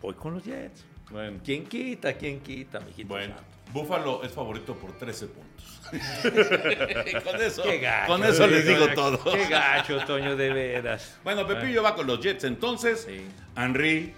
[0.00, 0.84] Voy con los Jets.
[1.10, 1.38] Bueno.
[1.44, 2.14] ¿Quién quita?
[2.14, 3.08] ¿Quién quita, mijito?
[3.08, 3.34] Bueno,
[3.72, 5.80] Búfalo es favorito por 13 puntos.
[7.24, 7.62] con eso,
[8.06, 9.22] con eso les digo todo.
[9.32, 11.18] Qué gacho, Toño, de veras.
[11.24, 13.06] Bueno, Pepillo va con los Jets entonces.
[13.06, 13.26] Sí.
[13.56, 14.14] Henry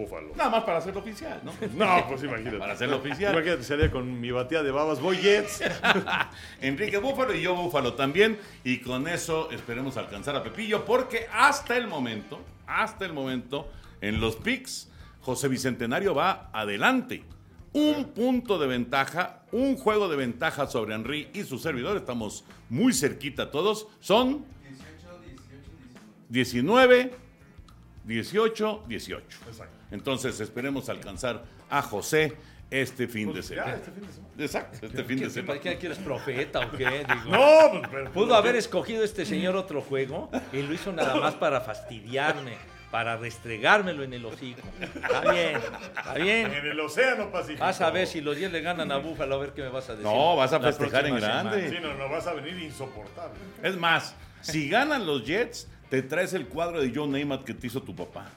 [0.00, 0.34] Búfalo.
[0.36, 1.52] Nada más para hacerlo oficial, ¿no?
[1.74, 2.58] No, pues imagínate.
[2.58, 3.32] Para hacerlo oficial.
[3.34, 5.62] Imagínate, salía con mi batía de babas, voy Jets.
[6.60, 8.38] Enrique Búfalo y yo Búfalo también.
[8.64, 14.20] Y con eso esperemos alcanzar a Pepillo, porque hasta el momento, hasta el momento, en
[14.20, 17.22] los picks, José Bicentenario va adelante.
[17.72, 21.96] Un punto de ventaja, un juego de ventaja sobre Henry y su servidor.
[21.96, 23.86] Estamos muy cerquita todos.
[24.00, 25.10] Son 18,
[26.28, 27.14] 19,
[28.04, 29.38] 18, 18.
[29.46, 29.79] Exacto.
[29.90, 32.36] Entonces esperemos alcanzar a José
[32.70, 33.74] este fin de pues semana.
[33.74, 34.34] este fin de semana.
[34.38, 35.60] Exacto, este fin de semana.
[35.60, 37.04] ¿Qué quieres profeta o qué?
[37.28, 41.60] no, pues, pudo haber escogido este señor otro juego y lo hizo nada más para
[41.60, 42.56] fastidiarme,
[42.90, 44.62] para restregármelo en el hocico.
[44.80, 45.56] Está bien,
[45.96, 46.52] está bien.
[46.52, 47.64] En el océano Pacífico.
[47.64, 49.88] Vas a ver si los 10 le ganan a Búfalo, a ver qué me vas
[49.88, 50.06] a decir.
[50.06, 51.70] No, vas a festejar en grande.
[51.70, 53.38] Sí, no, no, vas a venir insoportable.
[53.64, 57.66] Es más, si ganan los Jets, te traes el cuadro de John Neymar que te
[57.66, 58.30] hizo tu papá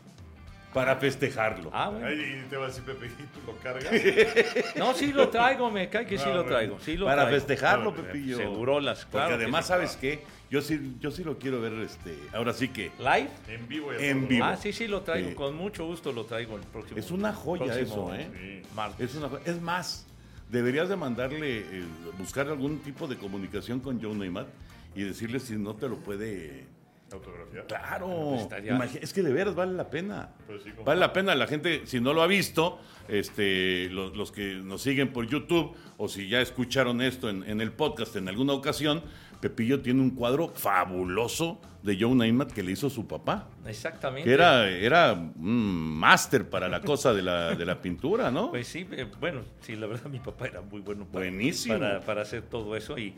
[0.73, 1.69] para festejarlo.
[1.73, 2.11] Ah, bueno.
[2.11, 3.91] y te va a decir Pepe, ¿tú lo cargas?
[4.75, 6.79] no, sí lo traigo, me cae que sí ah, lo traigo.
[6.79, 8.37] Sí lo para festejarlo, Pepillo.
[8.37, 9.29] Segurolas, claro.
[9.29, 10.23] Porque además, ¿sabes qué?
[10.49, 12.91] Yo sí, yo sí lo quiero ver, este, ahora sí que...
[12.99, 13.29] ¿Live?
[13.47, 13.93] En vivo.
[13.93, 14.45] en vivo.
[14.45, 15.35] Ah, sí, sí lo traigo.
[15.35, 16.99] Con mucho gusto lo traigo el próximo.
[16.99, 18.29] Es una joya eso, ¿eh?
[18.33, 19.03] Sí.
[19.03, 20.05] Es, una es más,
[20.49, 21.83] deberías de mandarle, eh,
[22.17, 24.47] buscar algún tipo de comunicación con Joe Neymar
[24.95, 26.65] y decirle si no te lo puede
[27.67, 28.37] Claro.
[29.01, 30.29] Es que de veras vale la pena.
[30.47, 31.35] Pues vale la pena.
[31.35, 36.07] La gente, si no lo ha visto, este, los, que nos siguen por YouTube o
[36.07, 39.03] si ya escucharon esto en, el podcast en alguna ocasión,
[39.41, 43.49] Pepillo tiene un cuadro fabuloso de Joe Neymat que le hizo su papá.
[43.67, 44.27] Exactamente.
[44.27, 48.51] Que era, era un máster para la cosa de la, de la pintura, ¿no?
[48.51, 51.77] Pues sí, eh, bueno, sí, la verdad mi papá era muy bueno Buenísimo.
[51.77, 53.13] para, para hacer todo eso y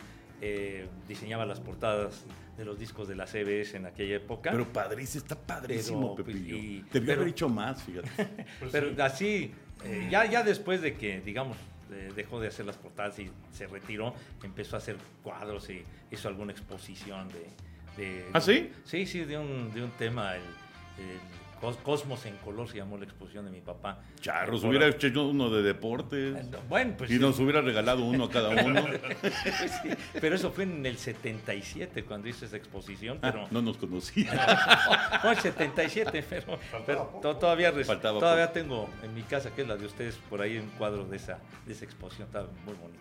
[0.48, 2.24] eh, diseñaba las portadas
[2.58, 4.52] de los discos de la CBS en aquella época.
[4.52, 6.56] Pero padrísimo, está padrísimo, Pero, pues, Pepillo.
[6.56, 8.10] y- Debió pero- haber hecho más, fíjate.
[8.72, 9.52] Pero así,
[9.84, 11.58] eh, ya, ya después de que, digamos,
[11.92, 16.28] eh, dejó de hacer las portadas y se retiró, empezó a hacer cuadros y hizo
[16.28, 18.04] alguna exposición de...
[18.04, 18.72] de- ¿Ah, sí?
[18.86, 20.42] Sí, sí, de un, de un tema, el,
[21.84, 24.00] Cosmos en color se llamó la exposición de mi papá.
[24.22, 26.36] Charros, Por- hubiera hecho uno de deportes.
[26.70, 27.20] Bueno, pues Y sí.
[27.20, 28.84] nos hubiera regalado uno a cada uno.
[29.82, 29.90] Sí,
[30.20, 33.48] pero eso fue en el 77 cuando hice esa exposición, Ah, pero...
[33.52, 34.32] no nos conocía.
[35.24, 39.68] No, el 77, pero, pero to- todavía, Faltaba todavía tengo en mi casa, que es
[39.68, 43.00] la de ustedes, por ahí un cuadro de esa, de esa exposición, estaba muy bonito.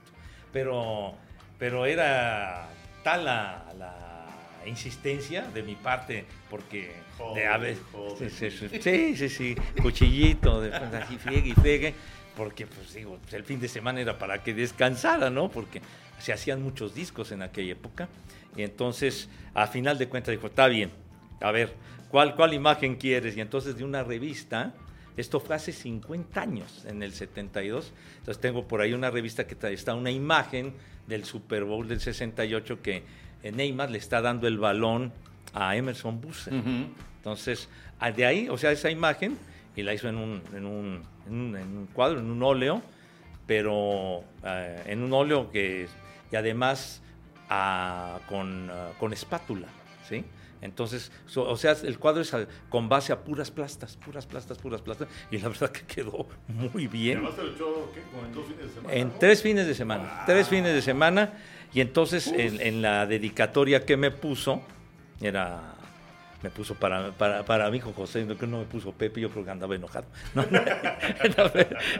[0.53, 1.15] Pero,
[1.59, 2.69] pero era
[3.03, 4.14] tal la, la
[4.67, 8.31] insistencia de mi parte, porque de Joder, a ver- joder.
[8.31, 11.95] sí, sí, sí, cuchillito, de, así friegue y friegue,
[12.37, 15.49] porque pues digo, el fin de semana era para que descansara, ¿no?
[15.51, 15.81] Porque
[16.19, 18.09] se hacían muchos discos en aquella época,
[18.57, 20.91] y entonces, a final de cuentas, dijo, está bien,
[21.41, 21.75] a ver,
[22.11, 23.37] ¿cuál, ¿cuál imagen quieres?
[23.37, 24.75] Y entonces de una revista,
[25.17, 29.57] esto fue hace 50 años, en el 72, entonces tengo por ahí una revista que
[29.73, 30.75] está una imagen
[31.07, 33.03] del Super Bowl del 68 que
[33.53, 35.13] Neymar le está dando el balón
[35.53, 36.53] a Emerson Busser.
[37.19, 39.37] Entonces, a- de ahí, o sea, esa imagen,
[39.77, 42.83] y la hizo en un, en un, en un- en un cuadro, en un óleo,
[43.47, 45.87] pero eh, en un óleo que,
[46.33, 47.03] y además
[47.51, 49.69] ah, con, ah, con espátula,
[50.09, 50.25] ¿sí?
[50.65, 54.57] Entonces, so- o sea, el cuadro es a- con base a puras plastas, puras plastas,
[54.59, 57.19] puras plastas, y la verdad que quedó muy bien.
[57.19, 57.93] además lo echó,
[58.25, 58.95] en dos fines de semana.
[58.95, 59.15] En ¿no?
[59.21, 61.33] tres fines de semana, tres fines de semana,
[61.75, 64.63] y entonces en, en la dedicatoria que me puso,
[65.21, 65.75] era,
[66.43, 69.45] me puso para, para, para mi hijo José, no, no me puso Pepe, yo creo
[69.45, 70.07] que andaba enojado.
[70.35, 71.51] No, no, no,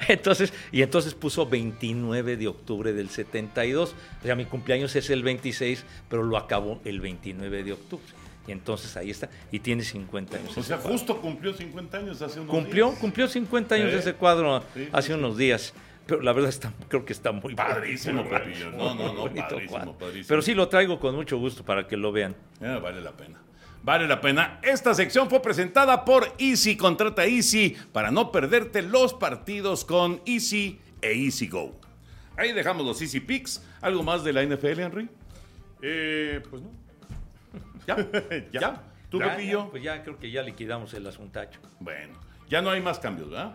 [0.09, 5.23] entonces, y entonces puso 29 de octubre del 72, o sea, mi cumpleaños es el
[5.23, 8.05] 26, pero lo acabó el 29 de octubre.
[8.47, 10.57] Y entonces ahí está, y tiene 50 años.
[10.59, 12.99] O sea, justo cumplió 50 años hace unos Cumplió, días.
[13.01, 13.99] cumplió 50 años ¿Eh?
[13.99, 15.73] ese cuadro Sí, hace sí, unos días.
[16.07, 18.71] Pero la verdad está, creo que está muy Padrísimo, bonito.
[18.77, 19.97] No, no, no, padrísimo.
[20.29, 22.37] Pero sí lo traigo con mucho gusto para que lo vean.
[22.61, 23.41] Eh, vale la pena.
[23.83, 24.61] Vale la pena.
[24.63, 26.77] Esta sección fue presentada por Easy.
[26.77, 31.75] Contrata Easy para no perderte los partidos con Easy e Easy Go.
[32.37, 33.63] Ahí dejamos los Easy Picks.
[33.81, 35.09] ¿Algo más de la NFL, Henry?
[35.81, 36.71] Eh, pues no.
[37.87, 37.97] ¿Ya?
[38.53, 38.61] Ya.
[38.61, 38.83] ¿Ya?
[39.11, 39.69] ¿Tú, Ya, Pepillo?
[39.71, 41.61] Pues ya creo que ya liquidamos el asuntacho.
[41.81, 42.15] Bueno,
[42.49, 43.55] ya no hay más cambios, ¿verdad?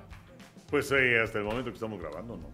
[0.70, 2.50] Pues eh, hasta el momento que estamos grabando, ¿no?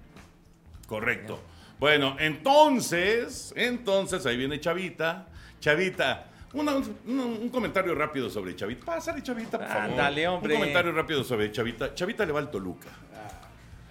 [0.88, 1.40] Correcto.
[1.80, 5.28] Bueno, entonces, entonces ahí viene Chavita.
[5.60, 6.98] Chavita, una- un,
[7.42, 8.86] un comentario rápido sobre Chavita.
[8.86, 9.84] Pásale, Chavita, por favor.
[9.92, 10.54] Ándale, hombre.
[10.56, 11.94] Un comentario rápido sobre Chavita.
[11.94, 12.88] Chavita le va al Toluca.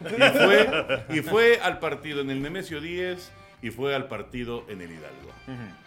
[0.00, 0.06] Y
[0.38, 3.30] fue, y fue al partido en el Nemesio 10
[3.64, 5.31] y fue al partido en el Hidalgo.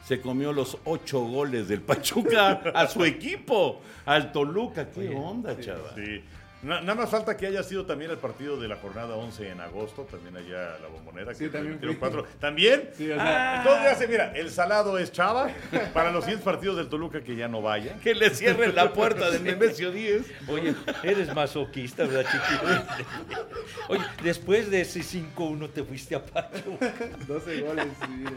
[0.04, 4.90] Se comió los ocho goles del Pachuca a su equipo, al Toluca.
[4.90, 5.94] ¿Qué onda, chava?
[5.94, 6.24] Sí.
[6.68, 9.62] Na- nada más falta que haya sido también el partido de la jornada 11 en
[9.62, 11.34] agosto, también allá la bombonera.
[11.34, 12.26] Sí, que también cuatro.
[12.40, 12.90] ¿También?
[12.98, 15.50] Sí, o sea, Entonces ya se mira, el salado es Chava,
[15.94, 17.98] para los siguientes partidos del Toluca que ya no vaya.
[18.04, 20.24] Que le cierren la puerta del Nemesio 10.
[20.50, 23.46] Oye, eres masoquista, ¿verdad, chiquito?
[23.90, 26.94] Oye, después de ese 5-1 te fuiste a Pachuca.
[27.28, 27.88] 12 goles.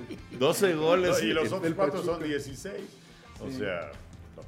[0.08, 0.18] sí.
[0.38, 1.22] 12 goles.
[1.22, 2.74] y los otros cuatro son 16.
[3.40, 3.90] O sea,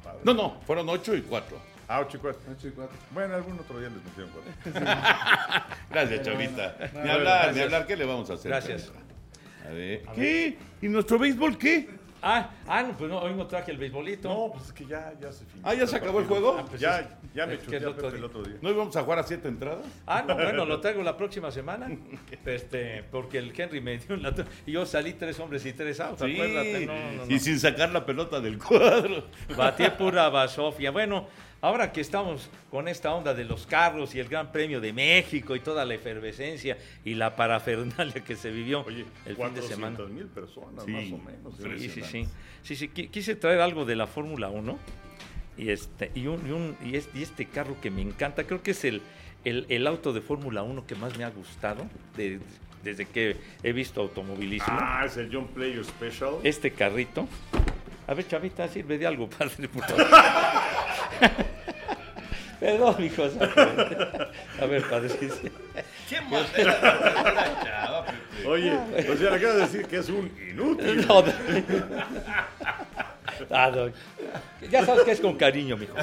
[0.04, 0.18] padre.
[0.24, 1.71] No, no, fueron 8 y 4.
[1.88, 2.40] Ah, ocho y cuatro.
[2.50, 2.96] 8 y 4.
[3.10, 4.80] Bueno, algún otro día les metieron cuatro.
[5.90, 6.76] Gracias, Chavita.
[7.02, 7.86] Ni hablar, ni hablar.
[7.86, 8.50] ¿Qué le vamos a hacer?
[8.50, 8.86] Gracias.
[8.86, 9.68] Chavita?
[9.68, 10.02] A ver.
[10.14, 10.58] ¿Qué?
[10.80, 12.02] ¿Y nuestro béisbol qué?
[12.24, 14.28] Ah, ah, no, pues no, hoy no traje el beisbolito.
[14.28, 15.68] No, pues es que ya, ya se finalizó.
[15.68, 16.56] Ah, ¿ya se acabó el juego?
[16.56, 18.26] Ah, pues ya, ya me chuté el otro Pepe el día.
[18.26, 18.58] otro día.
[18.62, 19.84] ¿No íbamos a jugar a 7 entradas?
[20.06, 21.90] Ah, no, bueno, lo traigo la próxima semana.
[22.46, 24.32] Este, porque el Henry me dio la.
[24.64, 26.86] Y yo salí tres hombres y tres outs, acuérdate.
[26.86, 27.34] No, no, no.
[27.34, 29.24] Y sin sacar la pelota del cuadro.
[29.56, 30.92] Batí pura basofia.
[30.92, 31.26] Bueno,
[31.62, 35.56] ahora que estamos con esta onda de los carros y el Gran Premio de México
[35.56, 39.96] y toda la efervescencia y la parafernalia que se vivió Oye, el fin de semana.
[39.96, 41.54] 400 mil personas, Sí, más o menos.
[41.80, 42.26] Sí, sí, sí.
[42.62, 44.78] Sí, sí, qui- quise traer algo de la Fórmula 1
[45.56, 48.62] y este, y, un, y, un- y es- y este carro que me encanta, creo
[48.62, 49.00] que es el,
[49.44, 52.38] el, el auto de Fórmula 1 que más me ha gustado de-
[52.82, 54.66] desde que he visto automovilismo.
[54.70, 56.34] Ah, es el John Player Special.
[56.42, 57.28] Este carrito.
[58.06, 60.06] A ver, chavita, sirve de algo, padre, por favor.
[62.60, 63.50] Perdón, cosa.
[64.60, 65.08] A ver, padre.
[65.08, 65.28] sí,
[66.30, 66.70] Pepe.
[68.46, 71.04] Oye, o sea, le acabas de decir que es un inútil.
[71.08, 71.32] No, no.
[73.50, 73.90] Ah, no.
[74.70, 75.94] Ya sabes que es con cariño, mijo.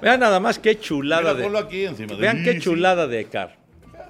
[0.00, 1.42] Vean nada más qué chulada Mira, de.
[1.42, 2.60] ponlo aquí encima de Vean qué sí.
[2.60, 3.26] chulada de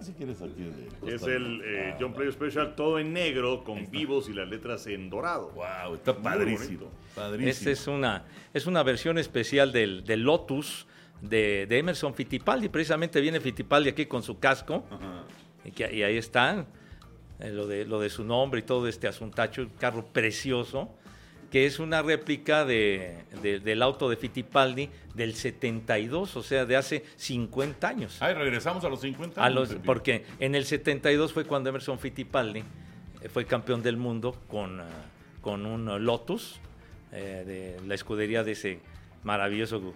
[0.03, 0.63] si quieres aquí.
[1.03, 4.49] de Es el eh, Ah, John Player Special, todo en negro, con vivos y las
[4.49, 5.51] letras en dorado.
[5.55, 6.89] Wow, está padrísimo.
[7.41, 10.87] Esta es una, es una versión especial del, del Lotus
[11.21, 12.69] de, de Emerson Fittipaldi.
[12.69, 14.85] Precisamente viene Fittipaldi aquí con su casco.
[14.91, 15.25] Ajá.
[15.65, 16.67] Y, que- y ahí está
[17.39, 19.63] eh, lo, de, lo de su nombre y todo este asuntacho.
[19.63, 20.91] Un carro precioso.
[21.53, 26.77] Que es una réplica de, de- del auto de Fittipaldi del 72, o sea, de
[26.77, 28.17] hace 50 años.
[28.21, 29.85] Ay, regresamos a los 50 A años, los- Pepito.
[29.87, 32.61] porque en el 72 fue cuando Emerson Fittipaldi
[33.21, 34.87] eh, fue campeón del mundo con, ah,
[35.43, 36.59] con un Lotus
[37.13, 37.45] eh,
[37.81, 38.81] de la escudería de ese
[39.23, 39.93] maravilloso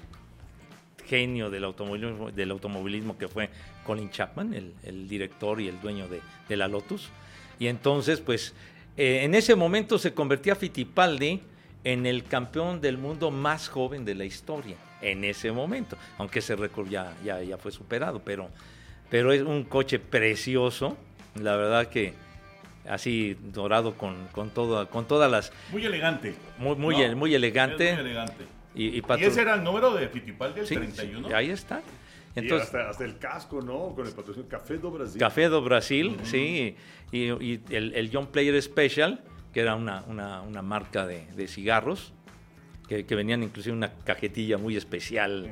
[1.06, 3.48] genio del automovilismo, del automovilismo que fue
[3.84, 7.08] Colin Chapman, el, el director y el dueño de, de la Lotus.
[7.58, 8.54] Y entonces, pues,
[8.96, 11.40] eh, en ese momento se convertía Fittipaldi
[11.84, 16.56] en el campeón del mundo más joven de la historia, en ese momento, aunque ese
[16.56, 18.48] récord ya, ya, ya fue superado, pero,
[19.10, 20.96] pero es un coche precioso,
[21.34, 22.14] la verdad que
[22.88, 25.52] así dorado con, con, todo, con todas las...
[25.70, 26.34] Muy elegante.
[26.58, 27.16] Muy, muy, ¿no?
[27.16, 27.92] muy elegante.
[27.92, 28.44] Muy elegante.
[28.74, 31.28] Y, y Y ese era el número de Fittipaldi, el Sí, 31.
[31.28, 31.82] sí, ahí está.
[32.44, 33.94] Y hasta, hasta el casco, ¿no?
[33.94, 35.18] Con el patrocinio Café do Brasil.
[35.18, 36.76] Café do Brasil, sí,
[37.12, 39.22] y, y el, el John Player Special,
[39.52, 42.12] que era una, una, una marca de, de cigarros,
[42.88, 45.50] que, que venían inclusive una cajetilla muy especial,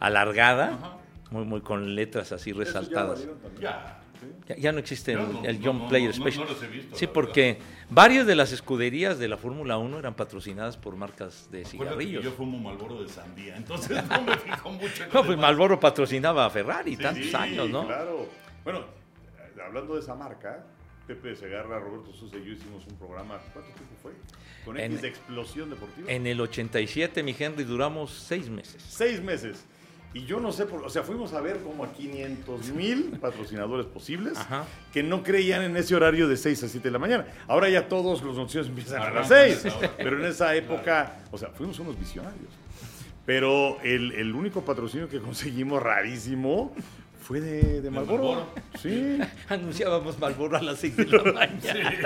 [0.00, 0.98] alargada,
[1.30, 3.20] muy, muy con letras así resaltadas.
[3.20, 3.60] también.
[3.60, 4.00] Ya.
[4.48, 6.44] Ya, ya no existe el, no, el no, John no, Player Special.
[6.44, 7.58] no los he visto, sí, porque
[7.90, 12.22] varias de las escuderías de la Fórmula 1 eran patrocinadas por marcas de cigarrillos.
[12.24, 15.38] yo fumo Malboro de sandía, entonces no me fijo mucho en No, pues demás.
[15.42, 17.86] Marlboro patrocinaba a Ferrari Sí, tantos Sí, años, ¿no?
[17.86, 18.28] Claro.
[18.64, 20.64] Bueno, eh, hablando de esa marca,
[21.06, 24.12] Pepe Segarra, Roberto Sosa y yo hicimos un programa, ¿cuánto tiempo fue?
[24.64, 26.10] Con En- X de explosión deportiva.
[26.10, 28.82] En el 87, mi Henry, duramos seis meses.
[28.88, 29.64] Seis meses.
[30.16, 33.84] Y yo no sé, por, o sea, fuimos a ver como a 500 mil patrocinadores
[33.84, 34.64] posibles Ajá.
[34.90, 37.26] que no creían en ese horario de 6 a 7 de la mañana.
[37.46, 39.64] Ahora ya todos los noticieros empiezan a las Arrancan 6.
[39.64, 39.92] a esa hora.
[39.98, 42.48] Pero en esa época, o sea, fuimos unos visionarios.
[43.26, 46.74] Pero el, el único patrocinio que conseguimos rarísimo
[47.20, 48.22] fue de, de Marlboro.
[48.22, 48.54] Marlboro.
[48.80, 49.18] Sí.
[49.50, 52.00] Anunciábamos Marlboro a las 6 de la mañana.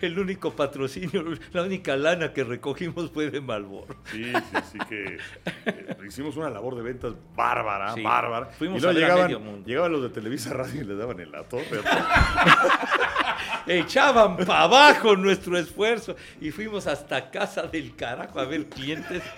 [0.00, 3.96] El, único patrocinio, la única lana que recogimos fue de Marlboro.
[4.10, 5.18] Sí, sí, sí que
[5.66, 8.02] eh, hicimos una labor de ventas bárbara, Sí.
[8.02, 8.46] bárbara.
[8.46, 9.66] Fuimos y luego a llegaban, medio mundo.
[9.66, 11.58] llegaban los de Televisa Radio y le daban el lato.
[13.66, 19.22] Echaban para abajo nuestro esfuerzo y fuimos hasta casa del carajo a ver clientes.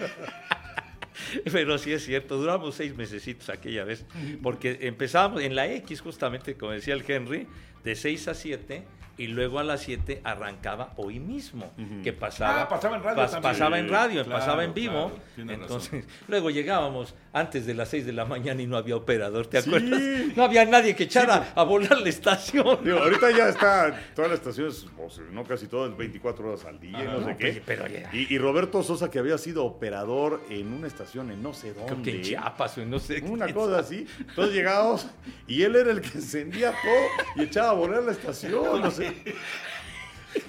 [1.52, 4.06] Pero sí es cierto, duramos seis mesecitos aquella vez,
[4.42, 7.46] porque empezábamos en la X, justamente, como decía el Henry,
[7.84, 8.84] de 6 a 7,
[9.20, 11.70] y luego a las 7 arrancaba hoy mismo,
[12.02, 13.42] que pasaba, Ah, pasaba en radio también.
[13.42, 15.12] pasaba en radio, Claro, pasaba en vivo.
[15.34, 19.46] claro, Entonces, luego llegábamos antes de las 6 de la mañana y no había operador,
[19.46, 19.68] ¿te Sí.
[19.68, 20.00] acuerdas?
[20.34, 22.82] No había nadie que echara a volar la estación.
[22.82, 26.80] Digo, ahorita ya está, todas las estaciones, o sea, no casi todas, 24 horas al
[26.80, 27.62] día, y Ajá, no sé no, qué.
[27.66, 28.08] pero- ya.
[28.14, 31.92] y, y Roberto Sosa, que había sido operador en una estación en no sé dónde.
[31.92, 33.52] Creo que en Chiapas o en no sé Una qué.
[33.54, 34.06] cosa así.
[34.18, 35.06] Entonces llegábamos
[35.46, 38.80] y él era el que encendía todo y echaba a volar la estación.
[38.80, 39.09] No sé.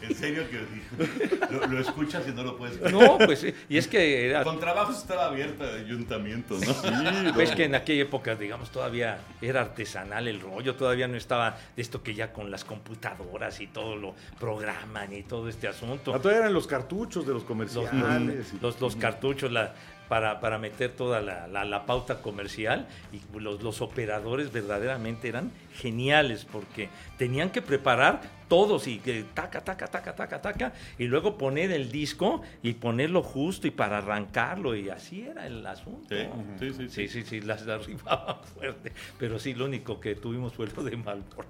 [0.03, 2.93] En serio que lo, lo escuchas y no lo puedes creer.
[2.93, 7.33] No, pues sí, y es que era, Con trabajos estaba abierta el ayuntamiento, ¿no?
[7.33, 11.81] pues que en aquella época, digamos, todavía era artesanal el rollo, todavía no estaba de
[11.81, 16.13] esto que ya con las computadoras y todo lo programan y todo este asunto.
[16.13, 18.53] Ah, todavía eran los cartuchos de los Los, comerciales.
[18.53, 19.73] y- los, los cartuchos la,
[20.11, 25.53] para, para meter toda la, la- la pauta comercial y los, los operadores verdaderamente eran
[25.73, 28.19] geniales porque tenían que preparar
[28.49, 33.23] todos y que taca, taca, taca, taca, taca y luego poner el disco y ponerlo
[33.23, 36.13] justo y para arrancarlo y así era el asunto.
[36.13, 36.27] Sí,
[36.59, 38.91] sí, sí, Sí, sí, sí, las arribaban fuerte.
[39.17, 41.47] Pero sí, lo único que tuvimos fue lo de Malboro.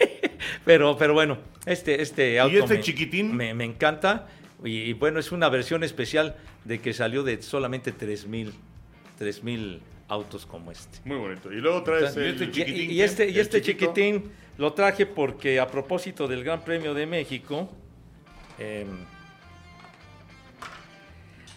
[0.66, 3.34] pero, pero bueno, este, este auto este me- chiquitín?
[3.34, 4.26] Me, me encanta.
[4.64, 8.52] Y, y bueno, es una versión especial de que salió de solamente 3000
[9.18, 10.98] 3000 autos como este.
[11.04, 11.52] Muy bonito.
[11.52, 14.24] Y luego traes el, este chiquitín, y este, y este chiquitín
[14.58, 17.70] lo traje porque a propósito del Gran Premio de México,
[18.58, 18.88] em,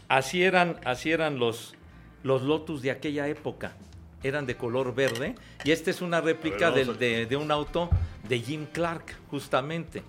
[0.08, 1.76] así eran, así eran los,
[2.24, 3.74] los Lotus de aquella época.
[4.24, 5.36] Eran de color verde.
[5.64, 7.90] Y esta es una réplica ver, del- de, de un auto
[8.28, 10.04] de Jim Clark, justamente.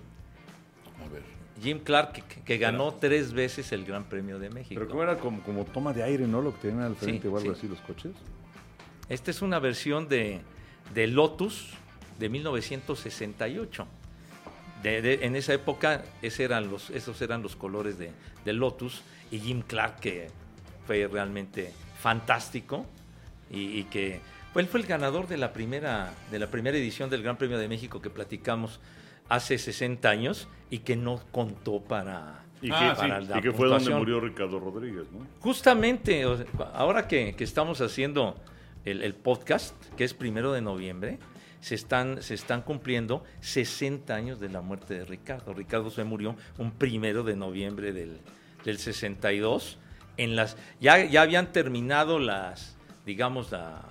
[1.61, 4.75] Jim Clark, que, que ganó tres veces el Gran Premio de México.
[4.79, 6.41] Pero como era como, como toma de aire, ¿no?
[6.41, 7.57] Lo que tenían al frente Sí, o algo sí.
[7.59, 8.11] así los coches.
[9.09, 10.41] Esta es una versión de,
[10.93, 11.71] de Lotus
[12.19, 13.87] de 1968.
[14.83, 18.11] De- de- en esa época ese eran los, esos eran los colores de,
[18.45, 19.01] de Lotus
[19.31, 20.27] y Jim Clark que
[20.87, 22.85] fue realmente fantástico
[23.51, 24.21] y, y que
[24.53, 27.57] pues Él fue el ganador de la primera, de la primera edición del Gran Premio
[27.57, 28.79] de México que platicamos
[29.29, 33.41] hace 60 años y que no contó para, Y Ah, que, sí, para la y
[33.41, 35.25] que fue donde murió Ricardo Rodríguez, ¿no?
[35.39, 38.35] Justamente, o sea, ahora que, que estamos haciendo
[38.85, 41.19] el, el podcast, que es primero de noviembre,
[41.61, 45.53] se están, se están cumpliendo 60 años de la muerte de Ricardo.
[45.53, 48.19] Ricardo se murió un primero de noviembre del,
[48.63, 49.77] del 62.
[50.17, 53.81] En las, ya, ya habían terminado las, digamos, la-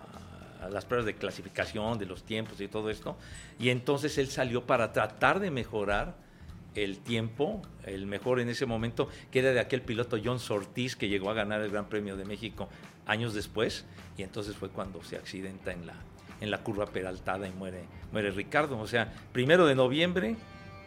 [0.71, 3.17] las pruebas de clasificación de los tiempos y todo esto.
[3.59, 6.15] Y entonces él salió para tratar de mejorar
[6.75, 11.09] el tiempo, el mejor en ese momento, que era de aquel piloto John Sortiz que
[11.09, 12.69] llegó a ganar el Gran Premio de México
[13.07, 13.85] años después,
[14.17, 15.95] y entonces fue cuando se accidenta en la,
[16.41, 18.79] en la curva peraltada y muere, muere Ricardo.
[18.79, 20.37] O sea, primero de noviembre,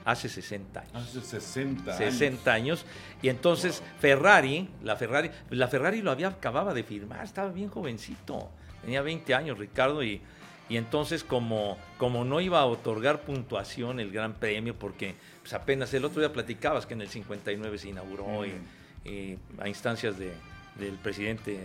[0.05, 0.93] hace 60 años.
[0.93, 2.13] Hace 60 años.
[2.13, 2.85] 60 años.
[3.21, 8.51] Y entonces Ferrari, la Ferrari, la Ferrari lo había acababa de firmar, estaba bien jovencito,
[8.81, 10.21] tenía 20 años Ricardo y,
[10.69, 15.93] y entonces como, como no iba a otorgar puntuación el Gran Premio porque pues apenas
[15.93, 18.53] el otro día platicabas que en el 59 se inauguró y,
[19.09, 20.33] y a instancias de,
[20.79, 21.59] del presidente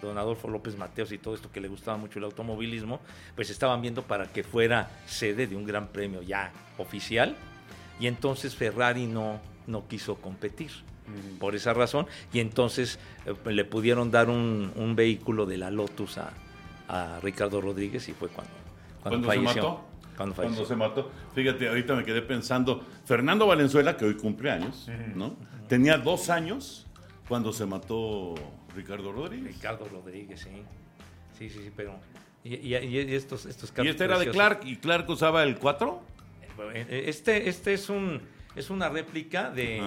[0.00, 3.00] don Adolfo López Mateos y todo esto que le gustaba mucho el automovilismo,
[3.34, 7.36] pues estaban viendo para que fuera sede de un gran premio ya oficial
[7.98, 10.70] y entonces Ferrari no, no quiso competir
[11.38, 16.18] por esa razón y entonces eh, le pudieron dar un, un vehículo de la Lotus
[16.18, 16.32] a,
[16.88, 18.52] a Ricardo Rodríguez y fue cuando,
[19.02, 19.84] cuando, ¿Cuándo se mató?
[20.16, 21.10] Cuando Cuando se mató.
[21.34, 22.84] Fíjate, ahorita me quedé pensando.
[23.04, 25.36] Fernando Valenzuela, que hoy cumple años, ¿no?
[25.68, 26.86] Tenía dos años
[27.28, 28.34] cuando se mató
[28.74, 29.54] Ricardo Rodríguez.
[29.54, 30.50] Ricardo Rodríguez, sí.
[31.38, 31.94] Sí, sí, sí, pero...
[32.42, 34.30] Y, y- y estos, estos Y este era de.
[34.30, 36.00] Clark, y Clark usaba el 4.
[36.74, 38.20] Eh, Este, este es, un,
[38.56, 39.80] es una réplica de.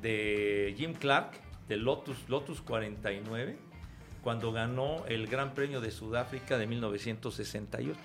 [0.00, 1.32] De Jim Clark,
[1.68, 3.56] de Lotus, Lotus 49,
[4.22, 7.98] cuando ganó el Gran Premio de Sudáfrica de 1968.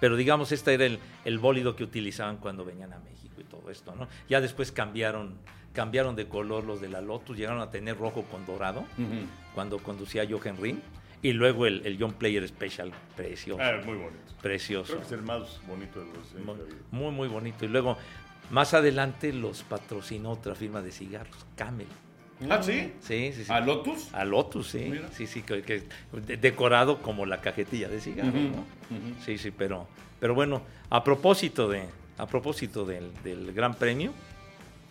[0.00, 3.70] Pero digamos, este era el, el bólido que utilizaban cuando venían a México y todo
[3.70, 4.08] esto, ¿no?
[4.30, 5.34] Ya después cambiaron,
[5.74, 8.84] cambiaron de color los de la Lotus, llegaron a tener rojo con dorado
[9.54, 10.78] cuando conducía Jochen Ring.
[11.22, 14.32] Y luego el, el John Player Special, precioso, Ah, muy bonito.
[14.40, 14.86] precioso.
[14.86, 16.34] Creo que es el más bonito de los
[16.90, 17.66] muy, muy bonito.
[17.66, 17.98] Y luego,
[18.50, 21.86] más adelante, los patrocinó otra firma de cigarros, Camel.
[22.48, 22.92] Ah, sí.
[23.00, 23.52] Sí, sí, sí.
[23.52, 24.14] ¿A Lotus?
[24.14, 24.86] A Lotus, sí.
[24.90, 25.08] Mira.
[25.12, 25.84] Sí, sí, que, que-
[26.26, 28.64] de- decorado como la cajetilla de cigarros, ¿no?
[29.24, 29.86] Sí, sí, pero,
[30.18, 31.84] pero bueno, a propósito de,
[32.16, 34.12] a propósito del, del Gran Premio,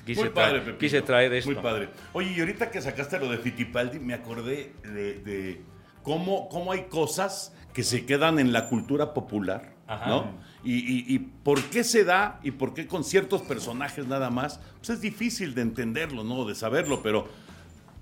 [0.05, 1.51] quise, Muy padre, traer, quise traer esto.
[1.51, 1.89] Muy padre.
[2.13, 5.61] Oye, y ahorita que sacaste lo de Fittipaldi, me acordé de, de
[6.03, 10.07] cómo, cómo hay cosas que se quedan en la cultura popular, Ajá.
[10.07, 10.31] ¿no?
[10.63, 15.01] Y, por qué se da y por qué con ciertos personajes nada más, pues es
[15.01, 16.45] difícil de entenderlo, ¿no?
[16.45, 17.27] De saberlo, pero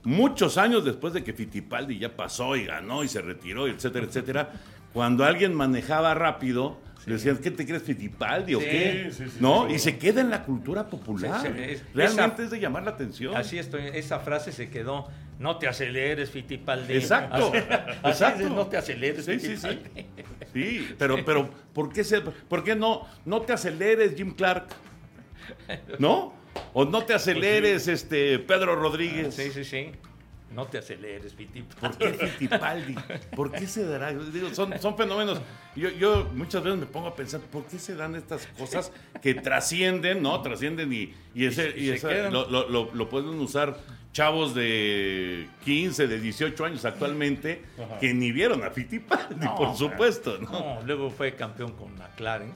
[0.03, 4.53] muchos años después de que Fittipaldi ya pasó y ganó y se retiró, etcétera, etcétera,
[4.93, 9.09] cuando alguien manejaba rápido, le decían, ¿qué te crees Fittipaldi o Sí, qué?
[9.11, 9.67] sí, sí, ¿No?
[9.67, 9.75] sí.
[9.75, 11.41] Y se queda en la cultura popular.
[11.41, 13.35] Sí, sí, es- Realmente esa- es de llamar la atención.
[13.35, 15.07] Así estoy, esa frase se quedó,
[15.39, 16.93] no te aceleres, Fittipaldi.
[16.97, 17.51] Exacto,
[18.03, 18.49] Así- exacto.
[18.49, 19.67] no te aceleres, Sí, sí, sí.
[19.67, 20.05] Fittipaldi.
[20.53, 24.67] Sí, pero, pero ¿por qué, se, ¿por qué no, no te aceleres, Jim Clark?
[25.99, 26.33] ¿No?
[26.73, 29.35] O no te aceleres, este Pedro Rodríguez.
[29.35, 29.91] Sí, sí, sí.
[30.53, 31.79] No te aceleres, Fittipaldi.
[31.79, 32.95] ¿Por qué Fittipaldi?
[33.35, 34.13] ¿Por qué se dará?
[34.13, 35.41] Digo, son, son fenómenos.
[35.75, 38.91] Yo, yo muchas veces me pongo a pensar, ¿por qué se dan estas cosas
[39.21, 40.41] que trascienden, ¿no?
[40.41, 43.77] Trascienden y, y, ese- Y esa- lo, lo- lo- lo pueden usar
[44.13, 47.61] chavos de 15, de 18 años actualmente
[47.99, 50.49] que ni vieron a Fittipaldi, No, por supuesto, ¿no?
[50.49, 52.51] No, luego fue campeón con McLaren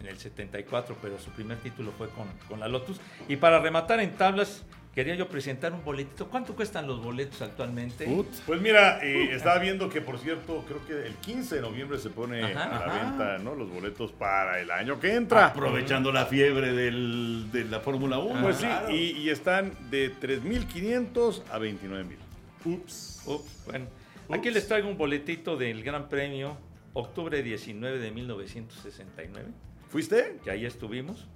[0.00, 3.00] en el 74, pero su primer título fue con, con la Lotus.
[3.28, 4.62] Y para rematar en tablas,
[4.96, 6.26] quería yo presentar un boletito.
[6.28, 8.06] ¿Cuánto cuestan los boletos actualmente?
[8.06, 8.26] Put.
[8.46, 12.08] Pues mira, eh, estaba viendo que, por cierto, creo que el 15 de noviembre se
[12.08, 13.04] pone Ajá, a la ajá.
[13.10, 13.54] venta, ¿no?
[13.54, 15.46] Los boletos para el año que entra.
[15.48, 18.40] Aprovechando la fiebre del- de la Fórmula 1.
[18.42, 18.90] Pues sí, claro.
[18.90, 22.16] y, y están de 3.500 a 29.000.
[22.64, 23.22] Ups.
[23.26, 23.86] Ups, bueno,
[24.30, 26.56] aquí les traigo un boletito del Gran Premio,
[26.94, 29.48] octubre 19 de 1969,
[29.90, 30.38] ¿Fuiste?
[30.42, 31.26] que ahí estuvimos.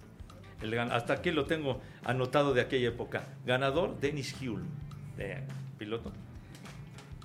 [0.63, 3.25] El hasta aquí lo tengo anotado de aquella época.
[3.47, 4.63] Ganador, Dennis Hull,
[5.17, 5.39] de
[5.79, 6.13] piloto.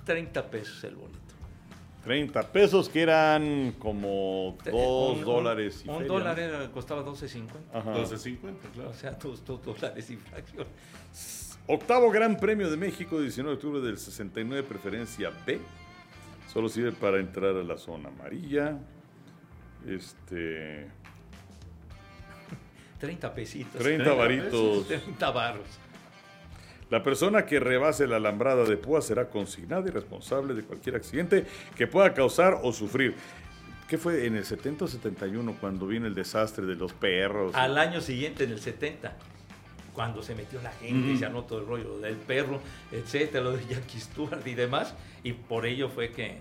[0.04, 1.18] 30 pesos el boleto.
[2.04, 7.02] 30 pesos que eran como 2 Un- un- dólares y Un feria, dólar era- costaba
[7.02, 7.58] 12.50.
[7.74, 7.92] Ajá.
[7.94, 8.90] 12.50, claro.
[8.90, 10.66] O sea, dos, dos dólares y fracción.
[11.66, 15.58] Octavo Gran Premio de México, 19 de octubre del 69, preferencia B.
[16.52, 18.78] Solo sirve para entrar a la zona amarilla.
[19.84, 20.86] Este.
[23.06, 23.80] 30 pesitos.
[23.80, 24.88] 30 varitos.
[24.88, 25.66] 30 barros.
[26.90, 31.44] La persona que rebase la alambrada de púa será consignada y responsable de cualquier accidente
[31.76, 33.14] que pueda causar o sufrir.
[33.88, 37.54] ¿Qué fue en el 70 o 71 cuando vino el desastre de los perros?
[37.54, 39.16] Al año siguiente, en el 70,
[39.92, 43.64] cuando se metió la gente y se anotó el rollo del perro, etcétera, lo de
[43.66, 46.38] Jackie Stewart y demás, y por ello fue que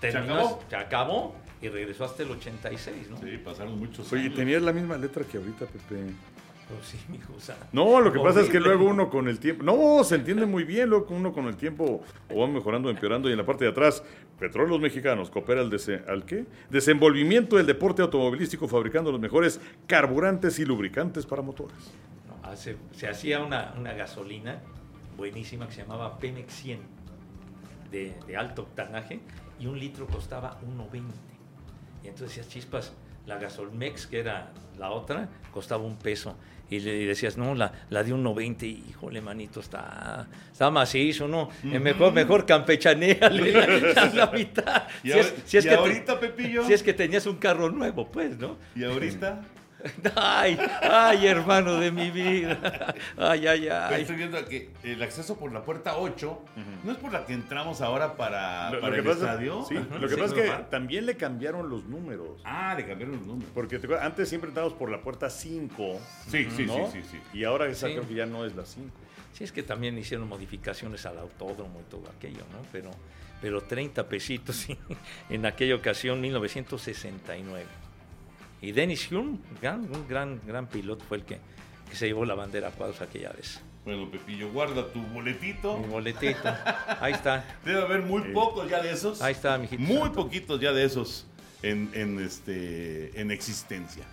[0.00, 0.64] terminó, acabó?
[0.68, 3.18] se acabó y regresó hasta el 86, ¿no?
[3.18, 4.34] Sí, pasaron muchos Oye, años.
[4.36, 6.12] tenías la misma letra que ahorita, Pepe.
[6.68, 9.40] Pues sí, mijo, o sea, No, lo que pasa es que luego uno con el
[9.40, 9.64] tiempo.
[9.64, 12.02] No, se entiende muy bien, luego uno con el tiempo
[12.32, 13.28] o va mejorando o empeorando.
[13.28, 14.04] Y en la parte de atrás,
[14.38, 16.46] Petróleos Mexicanos coopera al, dese- ¿al qué?
[16.70, 21.76] desenvolvimiento del deporte automovilístico fabricando los mejores carburantes y lubricantes para motores.
[22.28, 24.60] no, hace- se hacía una, una gasolina
[25.16, 26.78] buenísima que se llamaba Pemex 100
[27.90, 29.18] de, de alto octanaje
[29.58, 31.02] y un litro costaba 1.20.
[32.04, 32.92] Y entonces decías, chispas,
[33.26, 36.36] la Gasolmex, que era la otra, costaba un peso.
[36.70, 41.26] Y le decías, no, la, la de un 90, y, híjole, manito, está, está macizo,
[41.26, 41.48] ¿no?
[41.64, 43.52] Eh, Mejor, mejor campechaneale
[43.94, 44.84] la, la mitad.
[45.02, 46.64] Y, Si es- ahor- si es y que te- ahorita, Pepillo.
[46.64, 48.56] si es que tenías un carro nuevo, pues, ¿no?
[48.76, 49.42] Y ahorita.
[50.16, 52.94] Ay, ay, hermano de mi vida.
[53.16, 54.02] Ay, ay, ay.
[54.02, 56.38] Estoy viendo que el acceso por la puerta 8
[56.84, 59.64] no es por la que entramos ahora para, Lo- para lo el que pasa- estadio.
[59.68, 62.40] sí, lo que Sí, pasa es que también le cambiaron los números.
[62.44, 63.50] Ah, le cambiaron los números.
[63.54, 65.98] Porque te acuerdas, antes siempre entramos por la puerta 5.
[66.28, 66.90] Sí, sí, ¿no?
[66.90, 67.38] sí, sí, sí.
[67.38, 67.94] Y ahora esa Sí.
[67.94, 68.90] creo que ya no es la 5.
[69.32, 72.58] Sí, es que también hicieron modificaciones al autódromo y todo aquello, ¿no?
[72.72, 72.90] Pero,
[73.40, 74.76] pero 30 pesitos sí,
[75.30, 77.64] en aquella ocasión, 1969.
[78.62, 81.38] Y Dennis Hume, gran, un gran, gran piloto, fue el que,
[81.88, 83.60] que se llevó la bandera a cuadros aquella vez.
[83.84, 85.78] Bueno, Pepillo, guarda tu boletito.
[85.78, 86.48] Mi boletito.
[87.00, 87.44] Ahí está.
[87.64, 89.22] Debe haber muy pocos ya de esos.
[89.22, 90.24] Ahí está, mijito Muy santo.
[90.24, 91.26] poquitos ya de esos
[91.62, 94.04] en, en, este, en existencia.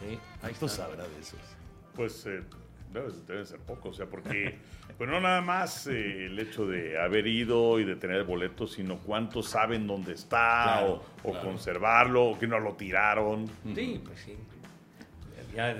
[0.00, 0.84] Sí, ahí ¿Cuánto está.
[0.86, 1.38] sabrá de esos?
[1.94, 2.42] Pues eh,
[2.92, 4.58] deben ser pocos, o sea, porque
[4.98, 8.66] pues no nada más eh, el hecho de haber ido y de tener el boleto,
[8.66, 11.46] sino cuántos saben dónde está Claro, o, o claro.
[11.48, 13.48] conservarlo, o que no lo tiraron.
[13.74, 14.36] Sí, pues sí.
[15.54, 15.76] Ya,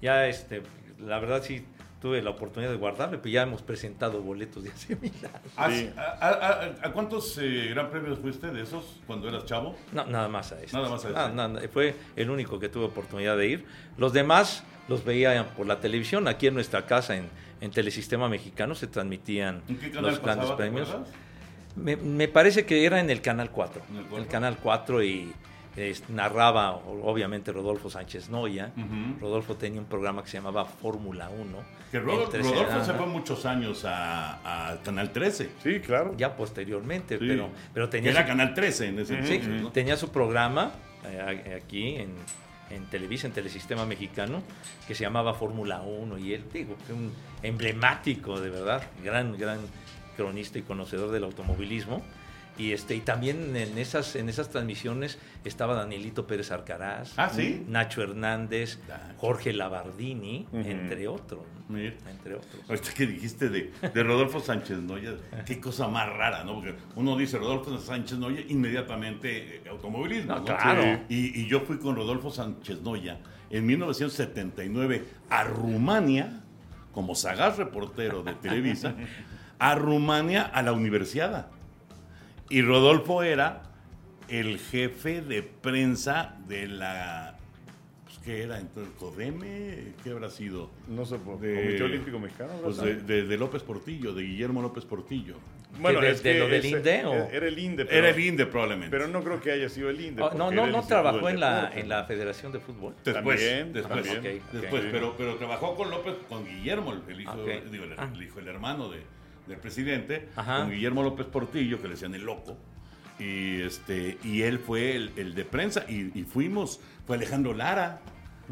[0.00, 0.62] ya este,
[0.98, 1.64] la verdad sí
[2.00, 5.52] tuve la oportunidad de guardarlo, pero ya hemos presentado boletos de hace mil años.
[5.56, 5.88] ¿A, Sí.
[5.96, 9.76] a- a- a- a cuántos eh, gran premios fuiste de esos cuando eras chavo?
[9.92, 10.76] No, nada más a este.
[10.76, 11.68] Nada más a este.
[11.68, 13.64] Fue el único que tuve oportunidad de ir.
[13.96, 16.28] Los demás los veía por la televisión.
[16.28, 17.28] Aquí en nuestra casa, en,
[17.60, 20.94] en Telesistema Mexicano, se transmitían ¿En qué canal los grandes pasaba, premios.
[21.76, 23.82] Me, me parece que era en el Canal 4.
[24.12, 24.26] ¿En el?
[24.26, 25.32] Canal 4 y
[26.10, 28.72] narraba obviamente Rodolfo Sánchez Noya.
[29.20, 31.82] Rodolfo tenía un programa que se llamaba Fórmula 1.
[31.90, 35.50] Que Rodolfo, se fue muchos años a, a Canal 13.
[35.62, 36.14] Sí, claro.
[36.16, 37.24] Ya posteriormente, Sí.
[37.26, 39.40] pero, pero Que tenía era su- Canal 13 en ese Sí,
[39.72, 40.72] tenía su programa
[41.06, 42.10] eh, aquí en,
[42.74, 44.42] en Televisa, en Telesistema Mexicano,
[44.86, 47.12] que se llamaba Fórmula 1 y él, digo, un
[47.42, 49.60] emblemático, de verdad, gran, gran
[50.16, 52.02] cronista y conocedor del automovilismo.
[52.58, 57.64] Y, este, y también en esas, en esas transmisiones estaba Danielito Pérez Arcaraz, Ah, ¿sí?
[57.66, 59.02] Nacho Hernández, Nacho.
[59.16, 61.40] Jorge Labardini, entre otros.
[61.70, 62.54] Entre otros.
[62.68, 65.14] Ahorita que dijiste de, de Rodolfo Sánchez Noya,
[65.46, 66.56] qué cosa más rara, ¿no?
[66.56, 70.44] Porque uno dice Rodolfo Sánchez Noya, inmediatamente eh, automovilismo, No, ¿no?
[70.44, 71.00] claro.
[71.08, 76.42] Y, y yo fui con Rodolfo Sánchez Noya en 1979 a Rumania,
[76.92, 78.94] como sagaz reportero de Televisa,
[79.58, 81.46] a Rumania a la universidad.
[82.48, 83.62] Y Rodolfo era
[84.28, 87.36] el jefe de prensa de la...
[88.04, 88.92] Pues, ¿Qué era entonces?
[88.98, 89.92] ¿Codeme?
[90.02, 90.70] ¿Qué habrá sido?
[90.88, 92.52] No sé, por De- Comité Olímpico Mexicano.
[92.62, 95.36] Pues de, de- de López Portillo, de Guillermo López Portillo.
[95.80, 97.14] bueno, ¿De- es de que lo del INDE o?
[97.30, 97.84] Era el INDE.
[97.86, 98.90] Pero, Era el INDE probablemente.
[98.96, 100.22] Pero no creo que haya sido el INDE.
[100.22, 102.94] Oh, porque no, no, no trabajó en la, en la Federación de Fútbol.
[103.04, 104.42] después, También, después, también.
[104.52, 107.48] Después pero, pero trabajó con López, con Guillermo, el hijo, Ok.
[107.70, 108.10] digo, el, Ah.
[108.14, 109.00] el hijo, el hermano de,
[109.46, 110.60] del presidente, Ajá.
[110.62, 112.56] con Guillermo López Portillo, que le decían el loco.
[113.18, 118.00] Y este y él fue el, el de prensa y, y fuimos, fue Alejandro Lara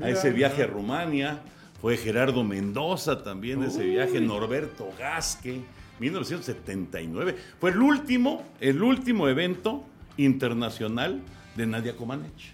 [0.00, 0.68] a ese viaje mira.
[0.68, 1.40] a Rumania,
[1.80, 5.60] fue Gerardo Mendoza también de ese viaje, Norberto Gasque,
[5.98, 7.36] 1979.
[7.58, 9.84] Fue el último, el último evento
[10.16, 11.20] internacional
[11.56, 12.50] de Nadia Comaneci.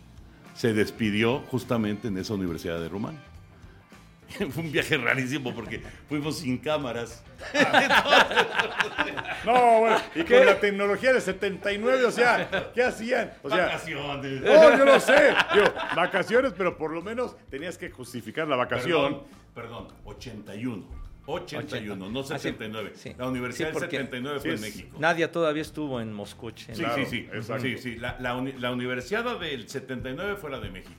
[0.54, 3.20] Se despidió justamente en esa universidad de Rumania.
[4.50, 7.22] Fue un viaje rarísimo porque fuimos sin cámaras.
[9.44, 13.32] No, bueno, y con la tecnología del 79, o sea, ¿qué hacían?
[13.42, 14.40] O sea, Vacaciones.
[14.42, 15.34] no, yo lo sé.
[15.54, 19.22] Digo, vacaciones, pero por lo menos tenías que justificar la vacación.
[19.54, 21.06] Perdón, perdón, 81.
[21.26, 22.28] 81, no Ah, sí.
[22.50, 22.92] 79.
[22.94, 23.14] Sí.
[23.18, 24.96] La Universidad Sí, del porque- 79 sí, fue en México.
[24.98, 26.52] Nadia todavía estuvo en Moscú.
[26.56, 27.26] Sí, Claro, sí,
[27.60, 27.96] sí, sí.
[27.96, 30.94] La, la uni- la Universidad del 79 fue la de México.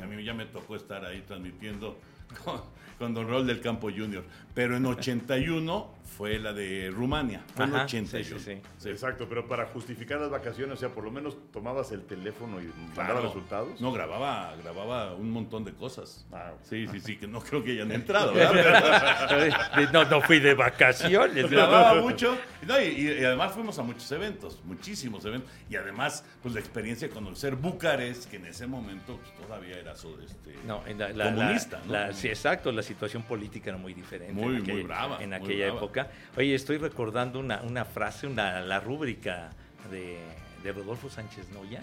[0.00, 1.98] A mí ya me tocó estar ahí transmitiendo
[2.46, 2.62] 何?
[3.02, 4.24] Con, Don Rol del Campo Junior.
[4.54, 7.42] Pero en 81 fue la de Rumania.
[7.56, 8.24] Fue en Ajá, 81.
[8.24, 8.88] sí, sí, sí.
[8.88, 12.66] Exacto, pero para justificar las vacaciones, o sea, por lo menos tomabas el teléfono y
[12.94, 13.22] Claro.
[13.22, 13.80] resultados.
[13.80, 16.26] No, grababa, grababa un montón de cosas.
[16.30, 18.34] Ah, Sí, sí, sí, que no creo que hayan entrado.
[18.34, 19.90] ¿verdad?
[19.92, 21.50] no, no fui de vacaciones.
[21.50, 22.36] grababa mucho.
[22.66, 22.84] No, y,
[23.18, 25.50] y además fuimos a muchos eventos, muchísimos eventos.
[25.70, 29.96] Y además, pues la experiencia de conocer Bucarest, que en ese momento pues, todavía era
[29.96, 31.78] so- este, No, en la, comunista.
[31.80, 31.92] la- ¿no?
[32.08, 34.32] la- sí, exacto, la situación política era muy diferente.
[34.32, 35.78] Muy, en muy brava, En muy aquella brava.
[35.78, 36.10] época.
[36.36, 39.50] Oye, estoy recordando una, una frase, una, la rúbrica
[39.90, 40.18] de,
[40.62, 41.82] de Rodolfo Sánchez Noya,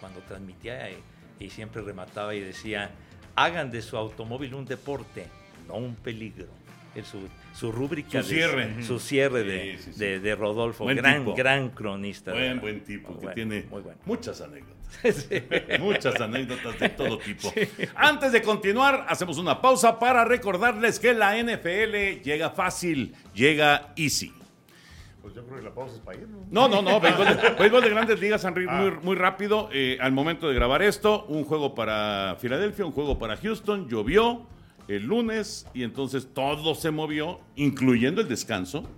[0.00, 0.98] cuando transmitía y,
[1.40, 2.90] y siempre remataba y decía,
[3.36, 5.26] hagan de su automóvil un deporte,
[5.66, 6.48] no un peligro.
[7.04, 8.22] Su, su rúbrica.
[8.22, 8.82] Su de- cierre.
[8.82, 9.98] su cierre de, Sí, sí, sí.
[10.00, 10.84] de- de Rodolfo.
[10.84, 11.34] Buen gran, tipo.
[11.34, 12.32] gran cronista.
[12.32, 13.98] Buen, buen tipo, Muy que bueno, tiene Muy bueno.
[14.06, 14.76] muchas anécdotas.
[15.80, 17.52] Muchas anécdotas de todo tipo.
[17.94, 24.32] Antes de continuar, hacemos una pausa para recordarles que la NFL llega fácil, llega easy.
[25.20, 26.46] Pues yo creo que la pausa es para ir, ¿no?
[26.50, 28.80] No, no, no, béisbol de, béisbol de grandes ligas, Henry, Ah.
[28.80, 29.68] muy, muy rápido.
[29.72, 34.46] eh, al momento de grabar esto, un juego para Filadelfia, un juego para Houston, llovió
[34.88, 38.88] el lunes y entonces todo se movió, incluyendo el descanso.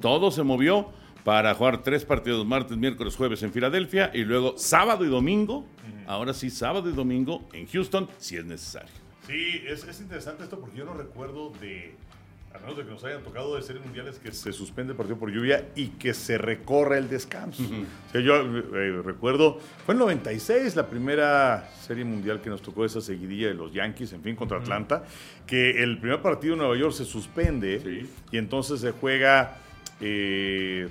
[0.00, 0.90] Todo se movió
[1.24, 5.66] para jugar tres partidos martes, miércoles, jueves en Filadelfia y luego sábado y domingo.
[6.06, 8.90] Ahora sí, sábado y domingo en Houston, si es necesario.
[9.26, 11.94] Sí, es, es interesante esto porque yo no recuerdo de,
[12.58, 15.18] a menos de que nos hayan tocado de series mundiales, que se suspende el partido
[15.18, 17.62] por lluvia y que se recorre el descanso.
[17.62, 22.84] O sea, yo eh, recuerdo, fue en 96 la primera serie mundial que nos tocó
[22.84, 25.04] esa seguidilla de los Yankees, en fin, contra Atlanta,
[25.46, 28.10] que el primer partido en Nueva York se suspende Sí.
[28.32, 29.58] y entonces se juega,
[30.00, 30.88] eh,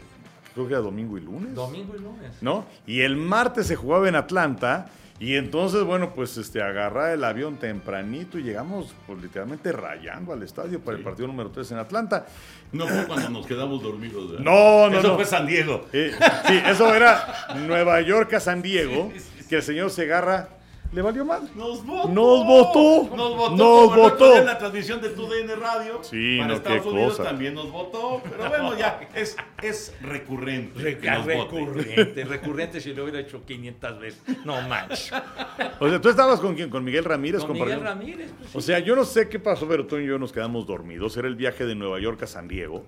[0.53, 1.53] creo que era domingo y lunes.
[1.53, 2.31] Domingo y lunes.
[2.41, 2.65] ¿no?
[2.85, 4.89] Y el martes se jugaba en Atlanta.
[5.19, 10.43] Y entonces, bueno, pues este, agarrar el avión tempranito y llegamos pues, literalmente rayando al
[10.43, 12.27] estadio para el partido número 3 en Atlanta.
[12.71, 14.29] No fue cuando nos quedamos dormidos.
[14.31, 14.43] ¿verdad?
[14.45, 15.15] No, no, Eso no.
[15.15, 15.85] fue San Diego.
[15.91, 16.11] Eh,
[16.47, 19.11] sí, eso era Nueva York a San Diego,
[19.49, 20.49] que el señor Segarra
[20.93, 21.49] le valió madre.
[21.55, 22.09] Nos votó.
[22.09, 23.15] Nos votó.
[23.15, 23.55] Nos votó.
[23.55, 24.37] Nos votó.
[24.37, 26.03] En la transmisión de tu DN Radio.
[26.03, 27.29] Sí, para no, Estados qué Unidos cosa.
[27.29, 28.21] también nos votó.
[28.23, 30.97] Pero bueno, ya es, es recurrente.
[30.97, 31.35] que nos vote.
[31.35, 34.21] recurrente, recurrente si lo hubiera hecho 500 veces.
[34.45, 35.11] No manches.
[35.79, 36.69] O sea, tú estabas con quién?
[36.69, 37.43] Con Miguel Ramírez.
[37.43, 37.81] Con Miguel?
[37.81, 38.31] Ramírez.
[38.39, 41.15] pues, O sea, yo no sé qué pasó, pero tú y yo nos quedamos dormidos.
[41.17, 42.83] Era el viaje de Nueva York a San Diego.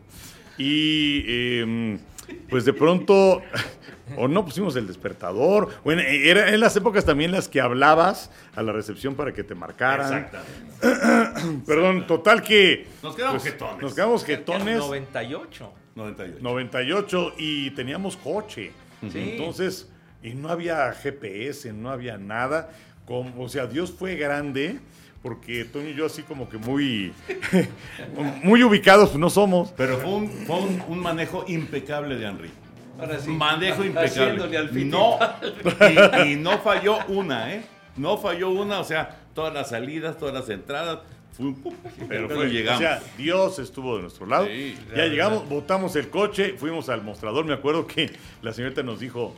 [0.58, 1.97] Y eh,
[2.49, 3.41] pues de pronto,
[4.17, 5.69] o no pusimos el despertador.
[5.84, 9.55] Bueno, era en las épocas también las que hablabas a la recepción para que te
[9.55, 10.25] marcaran.
[10.25, 11.61] Exactamente.
[11.65, 13.82] Perdón, total que Nos quedamos pues, jetones.
[13.82, 14.77] nos quedamos jetones.
[14.80, 15.73] 98.
[15.95, 16.39] 98.
[16.41, 18.71] 98 y teníamos coche.
[19.11, 19.32] Sí.
[19.32, 19.89] Entonces,
[20.23, 22.69] y no había GPS, no había nada.
[23.05, 24.80] Como, o sea, Dios fue grande
[25.22, 27.11] porque Toño y yo así como que muy,
[28.43, 29.74] muy ubicados no somos.
[29.76, 32.49] Pero fue, un, fue un, un manejo impecable de Henry.
[32.99, 33.30] Ahora sí.
[33.30, 34.57] Manejo impecable.
[34.57, 34.89] al.
[34.89, 35.20] No,
[36.26, 37.63] y, y no falló una, ¿eh?
[37.95, 40.99] No falló una, o sea, todas las salidas, todas las entradas.
[41.34, 41.74] Fue un pu-
[42.09, 42.82] Pero pero fue- llegamos.
[42.82, 44.45] O sea, Dios estuvo de nuestro lado.
[44.47, 47.45] Sí, ya llegamos, botamos el coche, fuimos al mostrador.
[47.45, 48.11] Me acuerdo que
[48.41, 49.34] la señorita nos dijo,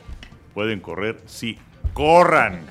[0.54, 1.20] ¿pueden correr?
[1.26, 1.58] Sí,
[1.94, 2.66] corran.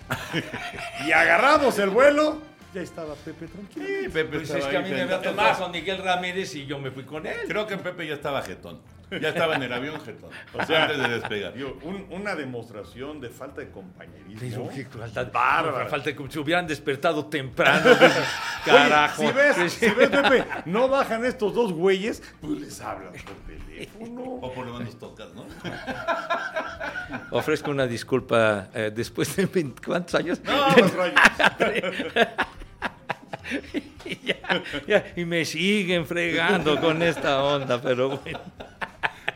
[1.07, 2.50] y agarramos el vuelo.
[2.73, 3.85] Ya estaba Pepe tranquilo.
[3.85, 6.65] Sí, Pepe Pues es estaba que a mí me había tocado con Miguel Ramírez y
[6.65, 7.35] yo me fui con él.
[7.47, 8.79] Creo que Pepe ya estaba jetón.
[9.19, 10.29] Ya estaba en el avión jetón.
[10.53, 11.53] O sea, antes de despegar.
[11.53, 14.39] Digo, un- una demostración de falta de compañerismo.
[14.39, 15.89] Pero qué falta, Bárbaro.
[15.89, 17.91] falta que se hubieran despertado temprano.
[18.65, 19.23] Carajo.
[19.23, 23.35] Oye, si ves, si ves, Pepe, no bajan estos dos güeyes, pues les hablan por
[23.47, 24.21] teléfono.
[24.23, 25.45] O por lo menos tocas, ¿no?
[27.31, 30.39] Ofrezco una disculpa eh, después de 20 ¿cuántos años?
[30.45, 31.19] No, los rayos.
[34.05, 38.39] Y, ya- ya, y me siguen fregando con esta onda, pero bueno.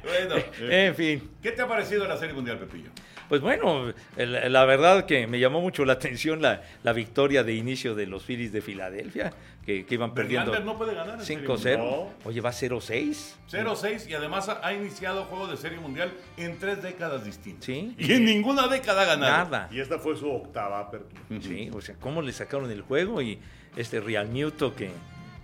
[0.04, 0.36] Bueno,
[0.70, 1.30] En fin.
[1.42, 2.90] ¿qué te ha parecido la Serie Mundial, Pepillo?
[3.28, 7.54] Pues bueno, el- la verdad que me llamó mucho la atención la, la victoria de
[7.56, 9.34] inicio de los Phillies de Filadelfia,
[9.66, 11.16] que, que iban perdiendo no puede ganar.
[11.20, 11.78] en Serie 5-0.
[11.80, 12.10] No.
[12.24, 13.34] Oye, va 0-6.
[13.50, 17.66] 0-6 y además ha ha iniciado juego de Serie Mundial en tres décadas distintas.
[17.66, 17.96] Sí.
[17.98, 19.50] Y en ninguna década ha ganado.
[19.50, 19.70] Nada.
[19.72, 21.20] Y esta fue su octava apertura.
[21.42, 23.40] Sí, o sea, cómo le sacaron el juego y
[23.76, 24.92] este Real Muto que,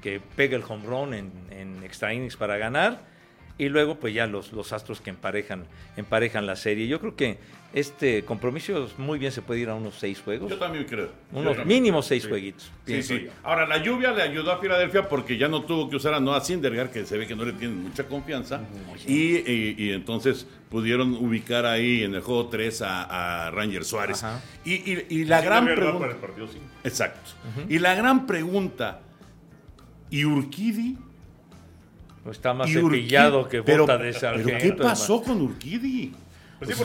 [0.01, 3.09] que pega el home run en, en extra innings para ganar.
[3.57, 5.65] Y luego, pues ya los, los astros que emparejan,
[5.95, 6.87] emparejan la serie.
[6.87, 7.37] Yo creo que
[7.73, 10.49] este compromiso muy bien se puede ir a unos seis juegos.
[10.49, 11.09] Yo también creo.
[11.31, 12.09] Unos también mínimos creo.
[12.09, 12.29] seis Sí.
[12.29, 12.71] jueguitos.
[12.85, 13.21] Sí, sí.
[13.25, 13.31] yo.
[13.43, 16.41] Ahora, la lluvia le ayudó a Filadelfia porque ya no tuvo que usar a Noah
[16.41, 18.61] Syndergaard, que se ve que no le tienen mucha confianza.
[19.07, 24.23] y, y- y entonces pudieron ubicar ahí en el juego 3 a, a Ranger Suárez.
[24.23, 24.41] Ajá.
[24.65, 25.99] Y, y- y la Sí, gran pregunta.
[25.99, 26.65] para el partido cinco.
[26.83, 27.31] Exacto.
[27.69, 29.01] Y la gran pregunta,
[30.09, 30.97] Y Urquidi.
[32.29, 34.57] Está más y Urquidi- cepillado que pero- bota de ¿Pero sargento.
[34.61, 36.13] qué pasó con Urquidi?
[36.61, 36.83] Pues sí,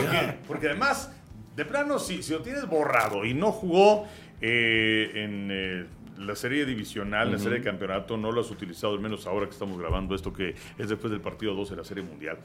[0.48, 1.12] porque, además,
[1.54, 4.06] de plano, si, si lo tienes borrado y no jugó
[4.40, 5.86] eh, en eh,
[6.18, 9.44] la serie divisional, en la serie de campeonato, no lo has utilizado, al menos ahora
[9.46, 12.38] que estamos grabando esto, que es después del partido 2 de la serie mundial.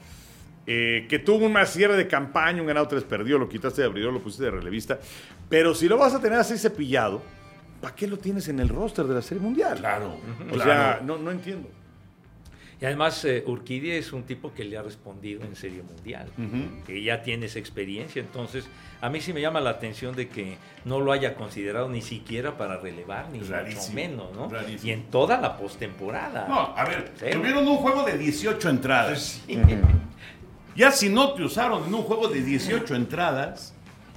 [0.66, 4.12] eh, que tuvo una cierre de campaña, un ganado, tres perdió, lo quitaste de abridor,
[4.12, 5.00] lo pusiste de relevista.
[5.48, 7.20] Pero si lo vas a tener así cepillado,
[7.80, 9.78] ¿para qué lo tienes en el roster de la serie mundial?
[9.78, 10.18] Claro.
[10.50, 10.62] O claro.
[10.62, 11.68] sea, no, no entiendo.
[12.82, 16.26] Y además, eh, Urquidi es un tipo que le ha respondido en Serie Mundial,
[16.84, 18.18] que ya tiene esa experiencia.
[18.20, 18.66] Entonces,
[19.00, 22.56] a mí sí me llama la atención de que no lo haya considerado ni siquiera
[22.58, 24.48] para relevar, ni mucho Rarísimo, menos, ¿no?
[24.48, 24.90] rarísimo.
[24.90, 26.48] Y en toda la postemporada.
[26.48, 27.26] No, a ver, Sí.
[27.30, 29.40] tuvieron un juego de 18 entradas.
[30.74, 33.74] Ya si no te usaron en un juego de 18 entradas,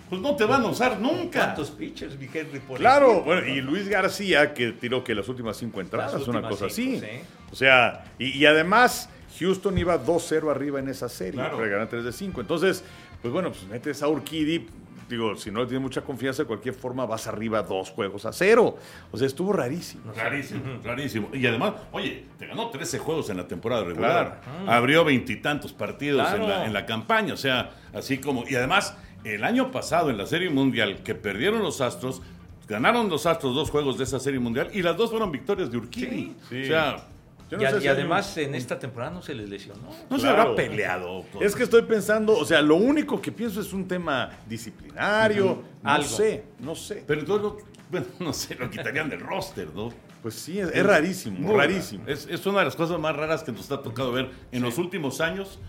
[0.10, 1.39] pues no te van a usar nunca.
[1.45, 3.26] ¿Cuántos pitchers, mi Henry, por Claro, ejemplo?
[3.34, 6.97] bueno, y Luis García, que tiró que las últimas cinco entradas, Las una cosa cinco,
[6.97, 7.06] así.
[7.06, 7.22] sí.
[7.51, 11.58] O sea, y, y además, Houston iba 2-0 arriba en esa serie, Claro.
[11.58, 12.41] para ganar 3 de 5.
[12.41, 12.84] Entonces,
[13.22, 14.68] pues bueno, pues metes a Urquidi,
[15.10, 18.34] digo, si no le tienes mucha confianza, de cualquier forma vas arriba dos juegos a
[18.34, 18.78] cero.
[19.12, 20.12] O sea, estuvo rarísimo.
[20.16, 21.30] Rarísimo, rarísimo.
[21.34, 24.41] Y además, oye, te ganó 13 juegos en la temporada regular.
[24.43, 24.72] Claro.
[24.72, 26.43] Abrió veintitantos partidos Claro.
[26.43, 27.34] en, la, en la campaña.
[27.34, 28.45] O sea, así como.
[28.47, 28.95] Y además,
[29.26, 32.21] el año pasado en la Serie Mundial, que perdieron los Astros,
[32.67, 35.78] ganaron los Astros dos juegos de esa Serie Mundial y las dos fueron victorias de
[35.78, 36.36] Urquidi.
[36.49, 36.63] Sí.
[36.63, 37.07] O sea,
[37.51, 39.84] y, no y si hay además, un- en esta temporada no se les lesionó.
[40.09, 40.41] no se Claro.
[40.41, 41.23] habrá peleado.
[41.32, 45.63] con- Es que estoy pensando, o sea, lo único que pienso es un tema disciplinario.
[45.84, 46.07] No Algo.
[46.07, 47.03] sé, no sé.
[47.05, 47.57] Pero entonces, lo-
[47.91, 49.91] bueno, no sé, lo quitarían del roster, ¿no?
[50.21, 52.03] Pues sí, es, es rarísimo, rarísimo.
[52.07, 54.80] Es, es una de las cosas más raras que nos ha tocado ver en los
[54.80, 55.59] últimos años,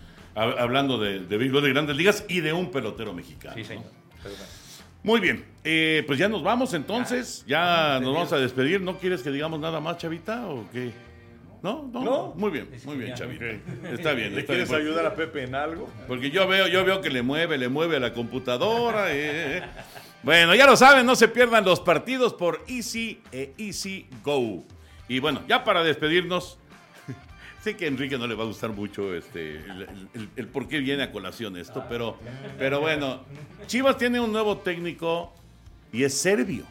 [0.43, 3.55] hablando de, de béisbol de grandes ligas y de un pelotero mexicano.
[3.55, 3.67] Sí, ¿no?
[3.67, 3.83] señor.
[4.23, 4.37] Bueno.
[5.03, 8.81] Muy bien, eh, pues ya nos vamos entonces, ya nos vamos a despedir.
[8.81, 10.91] ¿No quieres que digamos nada más, Chavita, o qué?
[11.63, 11.89] ¿No?
[11.93, 12.33] No, No.
[12.35, 13.13] muy bien, muy bien.
[13.15, 13.45] Chavita.
[13.91, 14.33] Está bien.
[14.35, 15.89] ¿Le está quieres bien, ayudar a Pepe en algo?
[16.07, 19.11] Porque yo veo, yo veo que le mueve, le mueve a la computadora.
[19.13, 19.63] eh, eh.
[20.23, 24.65] Bueno, ya lo saben, no se pierdan los partidos por Easy e Easy Go.
[25.07, 26.57] Y bueno, ya para despedirnos,
[27.61, 29.61] sé que a Enrique no le va a gustar mucho este,
[30.35, 32.17] el, por qué viene a colación esto, pero,
[32.57, 33.23] pero bueno,
[33.65, 35.33] Chivas tiene un nuevo técnico
[35.91, 36.65] y es serbio,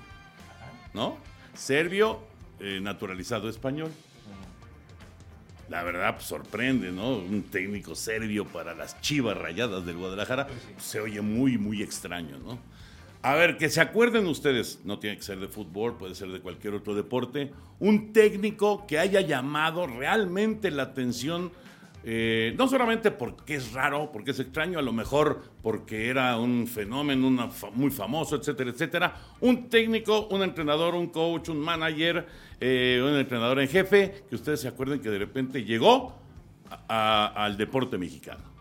[0.95, 1.19] ¿no?
[1.55, 2.21] Serbio
[2.61, 3.91] eh, naturalizado español.
[5.69, 7.17] La verdad, pues, sorprende, ¿no?
[7.17, 10.47] Un técnico serbio para las chivas rayadas del Guadalajara.
[10.79, 12.59] Se oye muy, muy extraño, ¿no?
[13.23, 16.41] A ver, que se acuerden ustedes, no tiene que ser de fútbol, puede ser de
[16.41, 21.51] cualquier otro deporte, un técnico que haya llamado realmente la atención,
[22.05, 26.69] eh, no solamente porque es raro, porque es extraño, a lo mejor porque era un
[26.69, 29.17] fenómeno una muy famoso, etcétera, etcétera.
[29.41, 32.27] Un técnico, un entrenador, un coach, un manager,
[32.61, 36.15] eh, un entrenador en jefe, que ustedes se acuerden que de repente llegó
[36.89, 38.57] al deporte mexicano.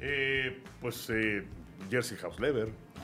[0.00, 1.44] Eh, pues eh,
[1.90, 3.00] Jersey Hausleber, Ah,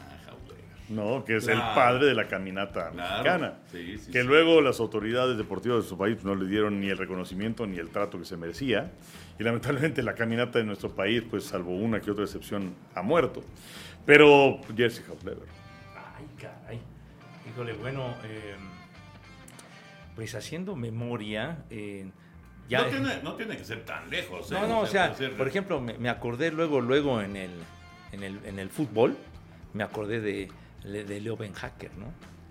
[0.88, 1.24] ¿no?
[1.24, 1.60] Que es Claro.
[1.68, 3.10] el padre de la caminata Claro.
[3.12, 3.54] mexicana.
[3.70, 4.26] Sí, sí, que sí.
[4.26, 7.90] luego las autoridades deportivas de su país no le dieron ni el reconocimiento ni el
[7.90, 8.90] trato que se merecía.
[9.38, 13.42] Y lamentablemente la caminata de nuestro país, pues salvo una que otra excepción, ha muerto.
[14.04, 15.46] Pero Jersey Hausleber.
[16.18, 16.80] Ay, caray.
[17.48, 18.54] Híjole, bueno, eh,
[20.16, 22.10] pues haciendo memoria, eh,
[22.68, 22.82] ya...
[22.82, 24.50] no, tiene, no tiene que ser tan lejos.
[24.50, 24.54] ¿eh?
[24.54, 27.50] No, no, o sea, puede ser- por ejemplo, me, me acordé luego, luego en el,
[28.12, 29.16] en el, en el fútbol,
[29.72, 30.48] me acordé de,
[30.84, 32.06] de Leo Ben Hacker, ¿no?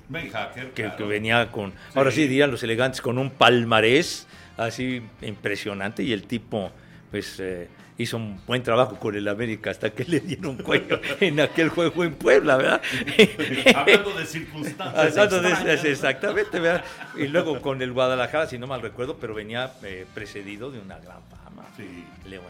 [0.07, 0.97] Ben Hacker, Que, claro.
[0.97, 6.23] que venía con, ahora sí dirían los elegantes, con un palmarés así impresionante y el
[6.23, 6.71] tipo,
[7.11, 7.67] pues, eh,
[7.99, 12.03] hizo un buen trabajo con el América hasta que le dieron cuello en aquel juego
[12.03, 12.81] en Puebla, ¿verdad?
[13.75, 15.17] Hablando de circunstancias.
[15.17, 16.83] Hablando de- exactamente, ¿verdad?
[17.15, 20.97] Y luego con el Guadalajara, si no mal recuerdo, pero venía eh, precedido de una
[20.97, 21.65] gran fama.
[21.77, 22.05] Sí.
[22.27, 22.41] Leo.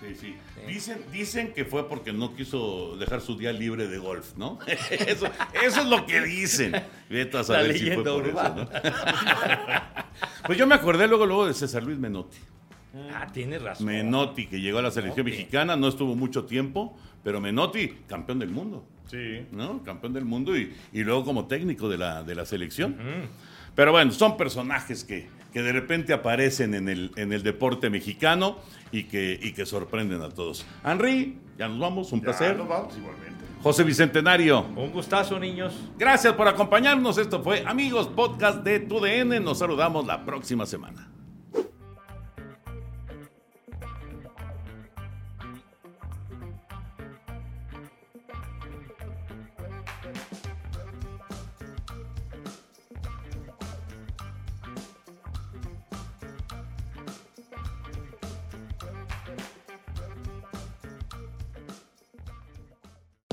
[0.00, 0.36] Sí, sí.
[0.66, 4.58] Dicen, dicen que fue porque no quiso dejar su día libre de golf, ¿no?
[4.90, 5.26] Eso,
[5.62, 6.72] eso es lo que dicen.
[7.08, 8.68] Vete a saber La si fue leyenda por eso, urbana.
[8.82, 10.02] ¿no?
[10.46, 12.36] Pues yo me acordé luego, luego de César Luis Menotti.
[13.12, 13.86] Ah, tienes razón.
[13.86, 15.40] Menotti, que llegó a la selección Menotti.
[15.42, 18.84] mexicana, no estuvo mucho tiempo, pero Menotti, campeón del mundo.
[19.10, 19.46] Sí.
[19.52, 19.82] ¿no?
[19.82, 22.96] Campeón del mundo y, y luego como técnico de la, de la selección.
[23.74, 28.58] Pero bueno, son personajes que, que de repente aparecen en el, en el deporte mexicano
[28.90, 30.66] y que, y que sorprenden a todos.
[30.84, 32.56] Henry, ya nos vamos, un Ya, placer.
[32.56, 33.32] nos vamos igualmente.
[33.62, 35.72] José Bicentenario, Un gustazo, niños.
[35.98, 37.16] gracias por acompañarnos.
[37.16, 39.42] Esto fue Amigos Podcast de TUDN.
[39.42, 41.08] Nos saludamos la próxima semana.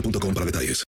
[0.00, 0.76] boostmobile.com para detalles.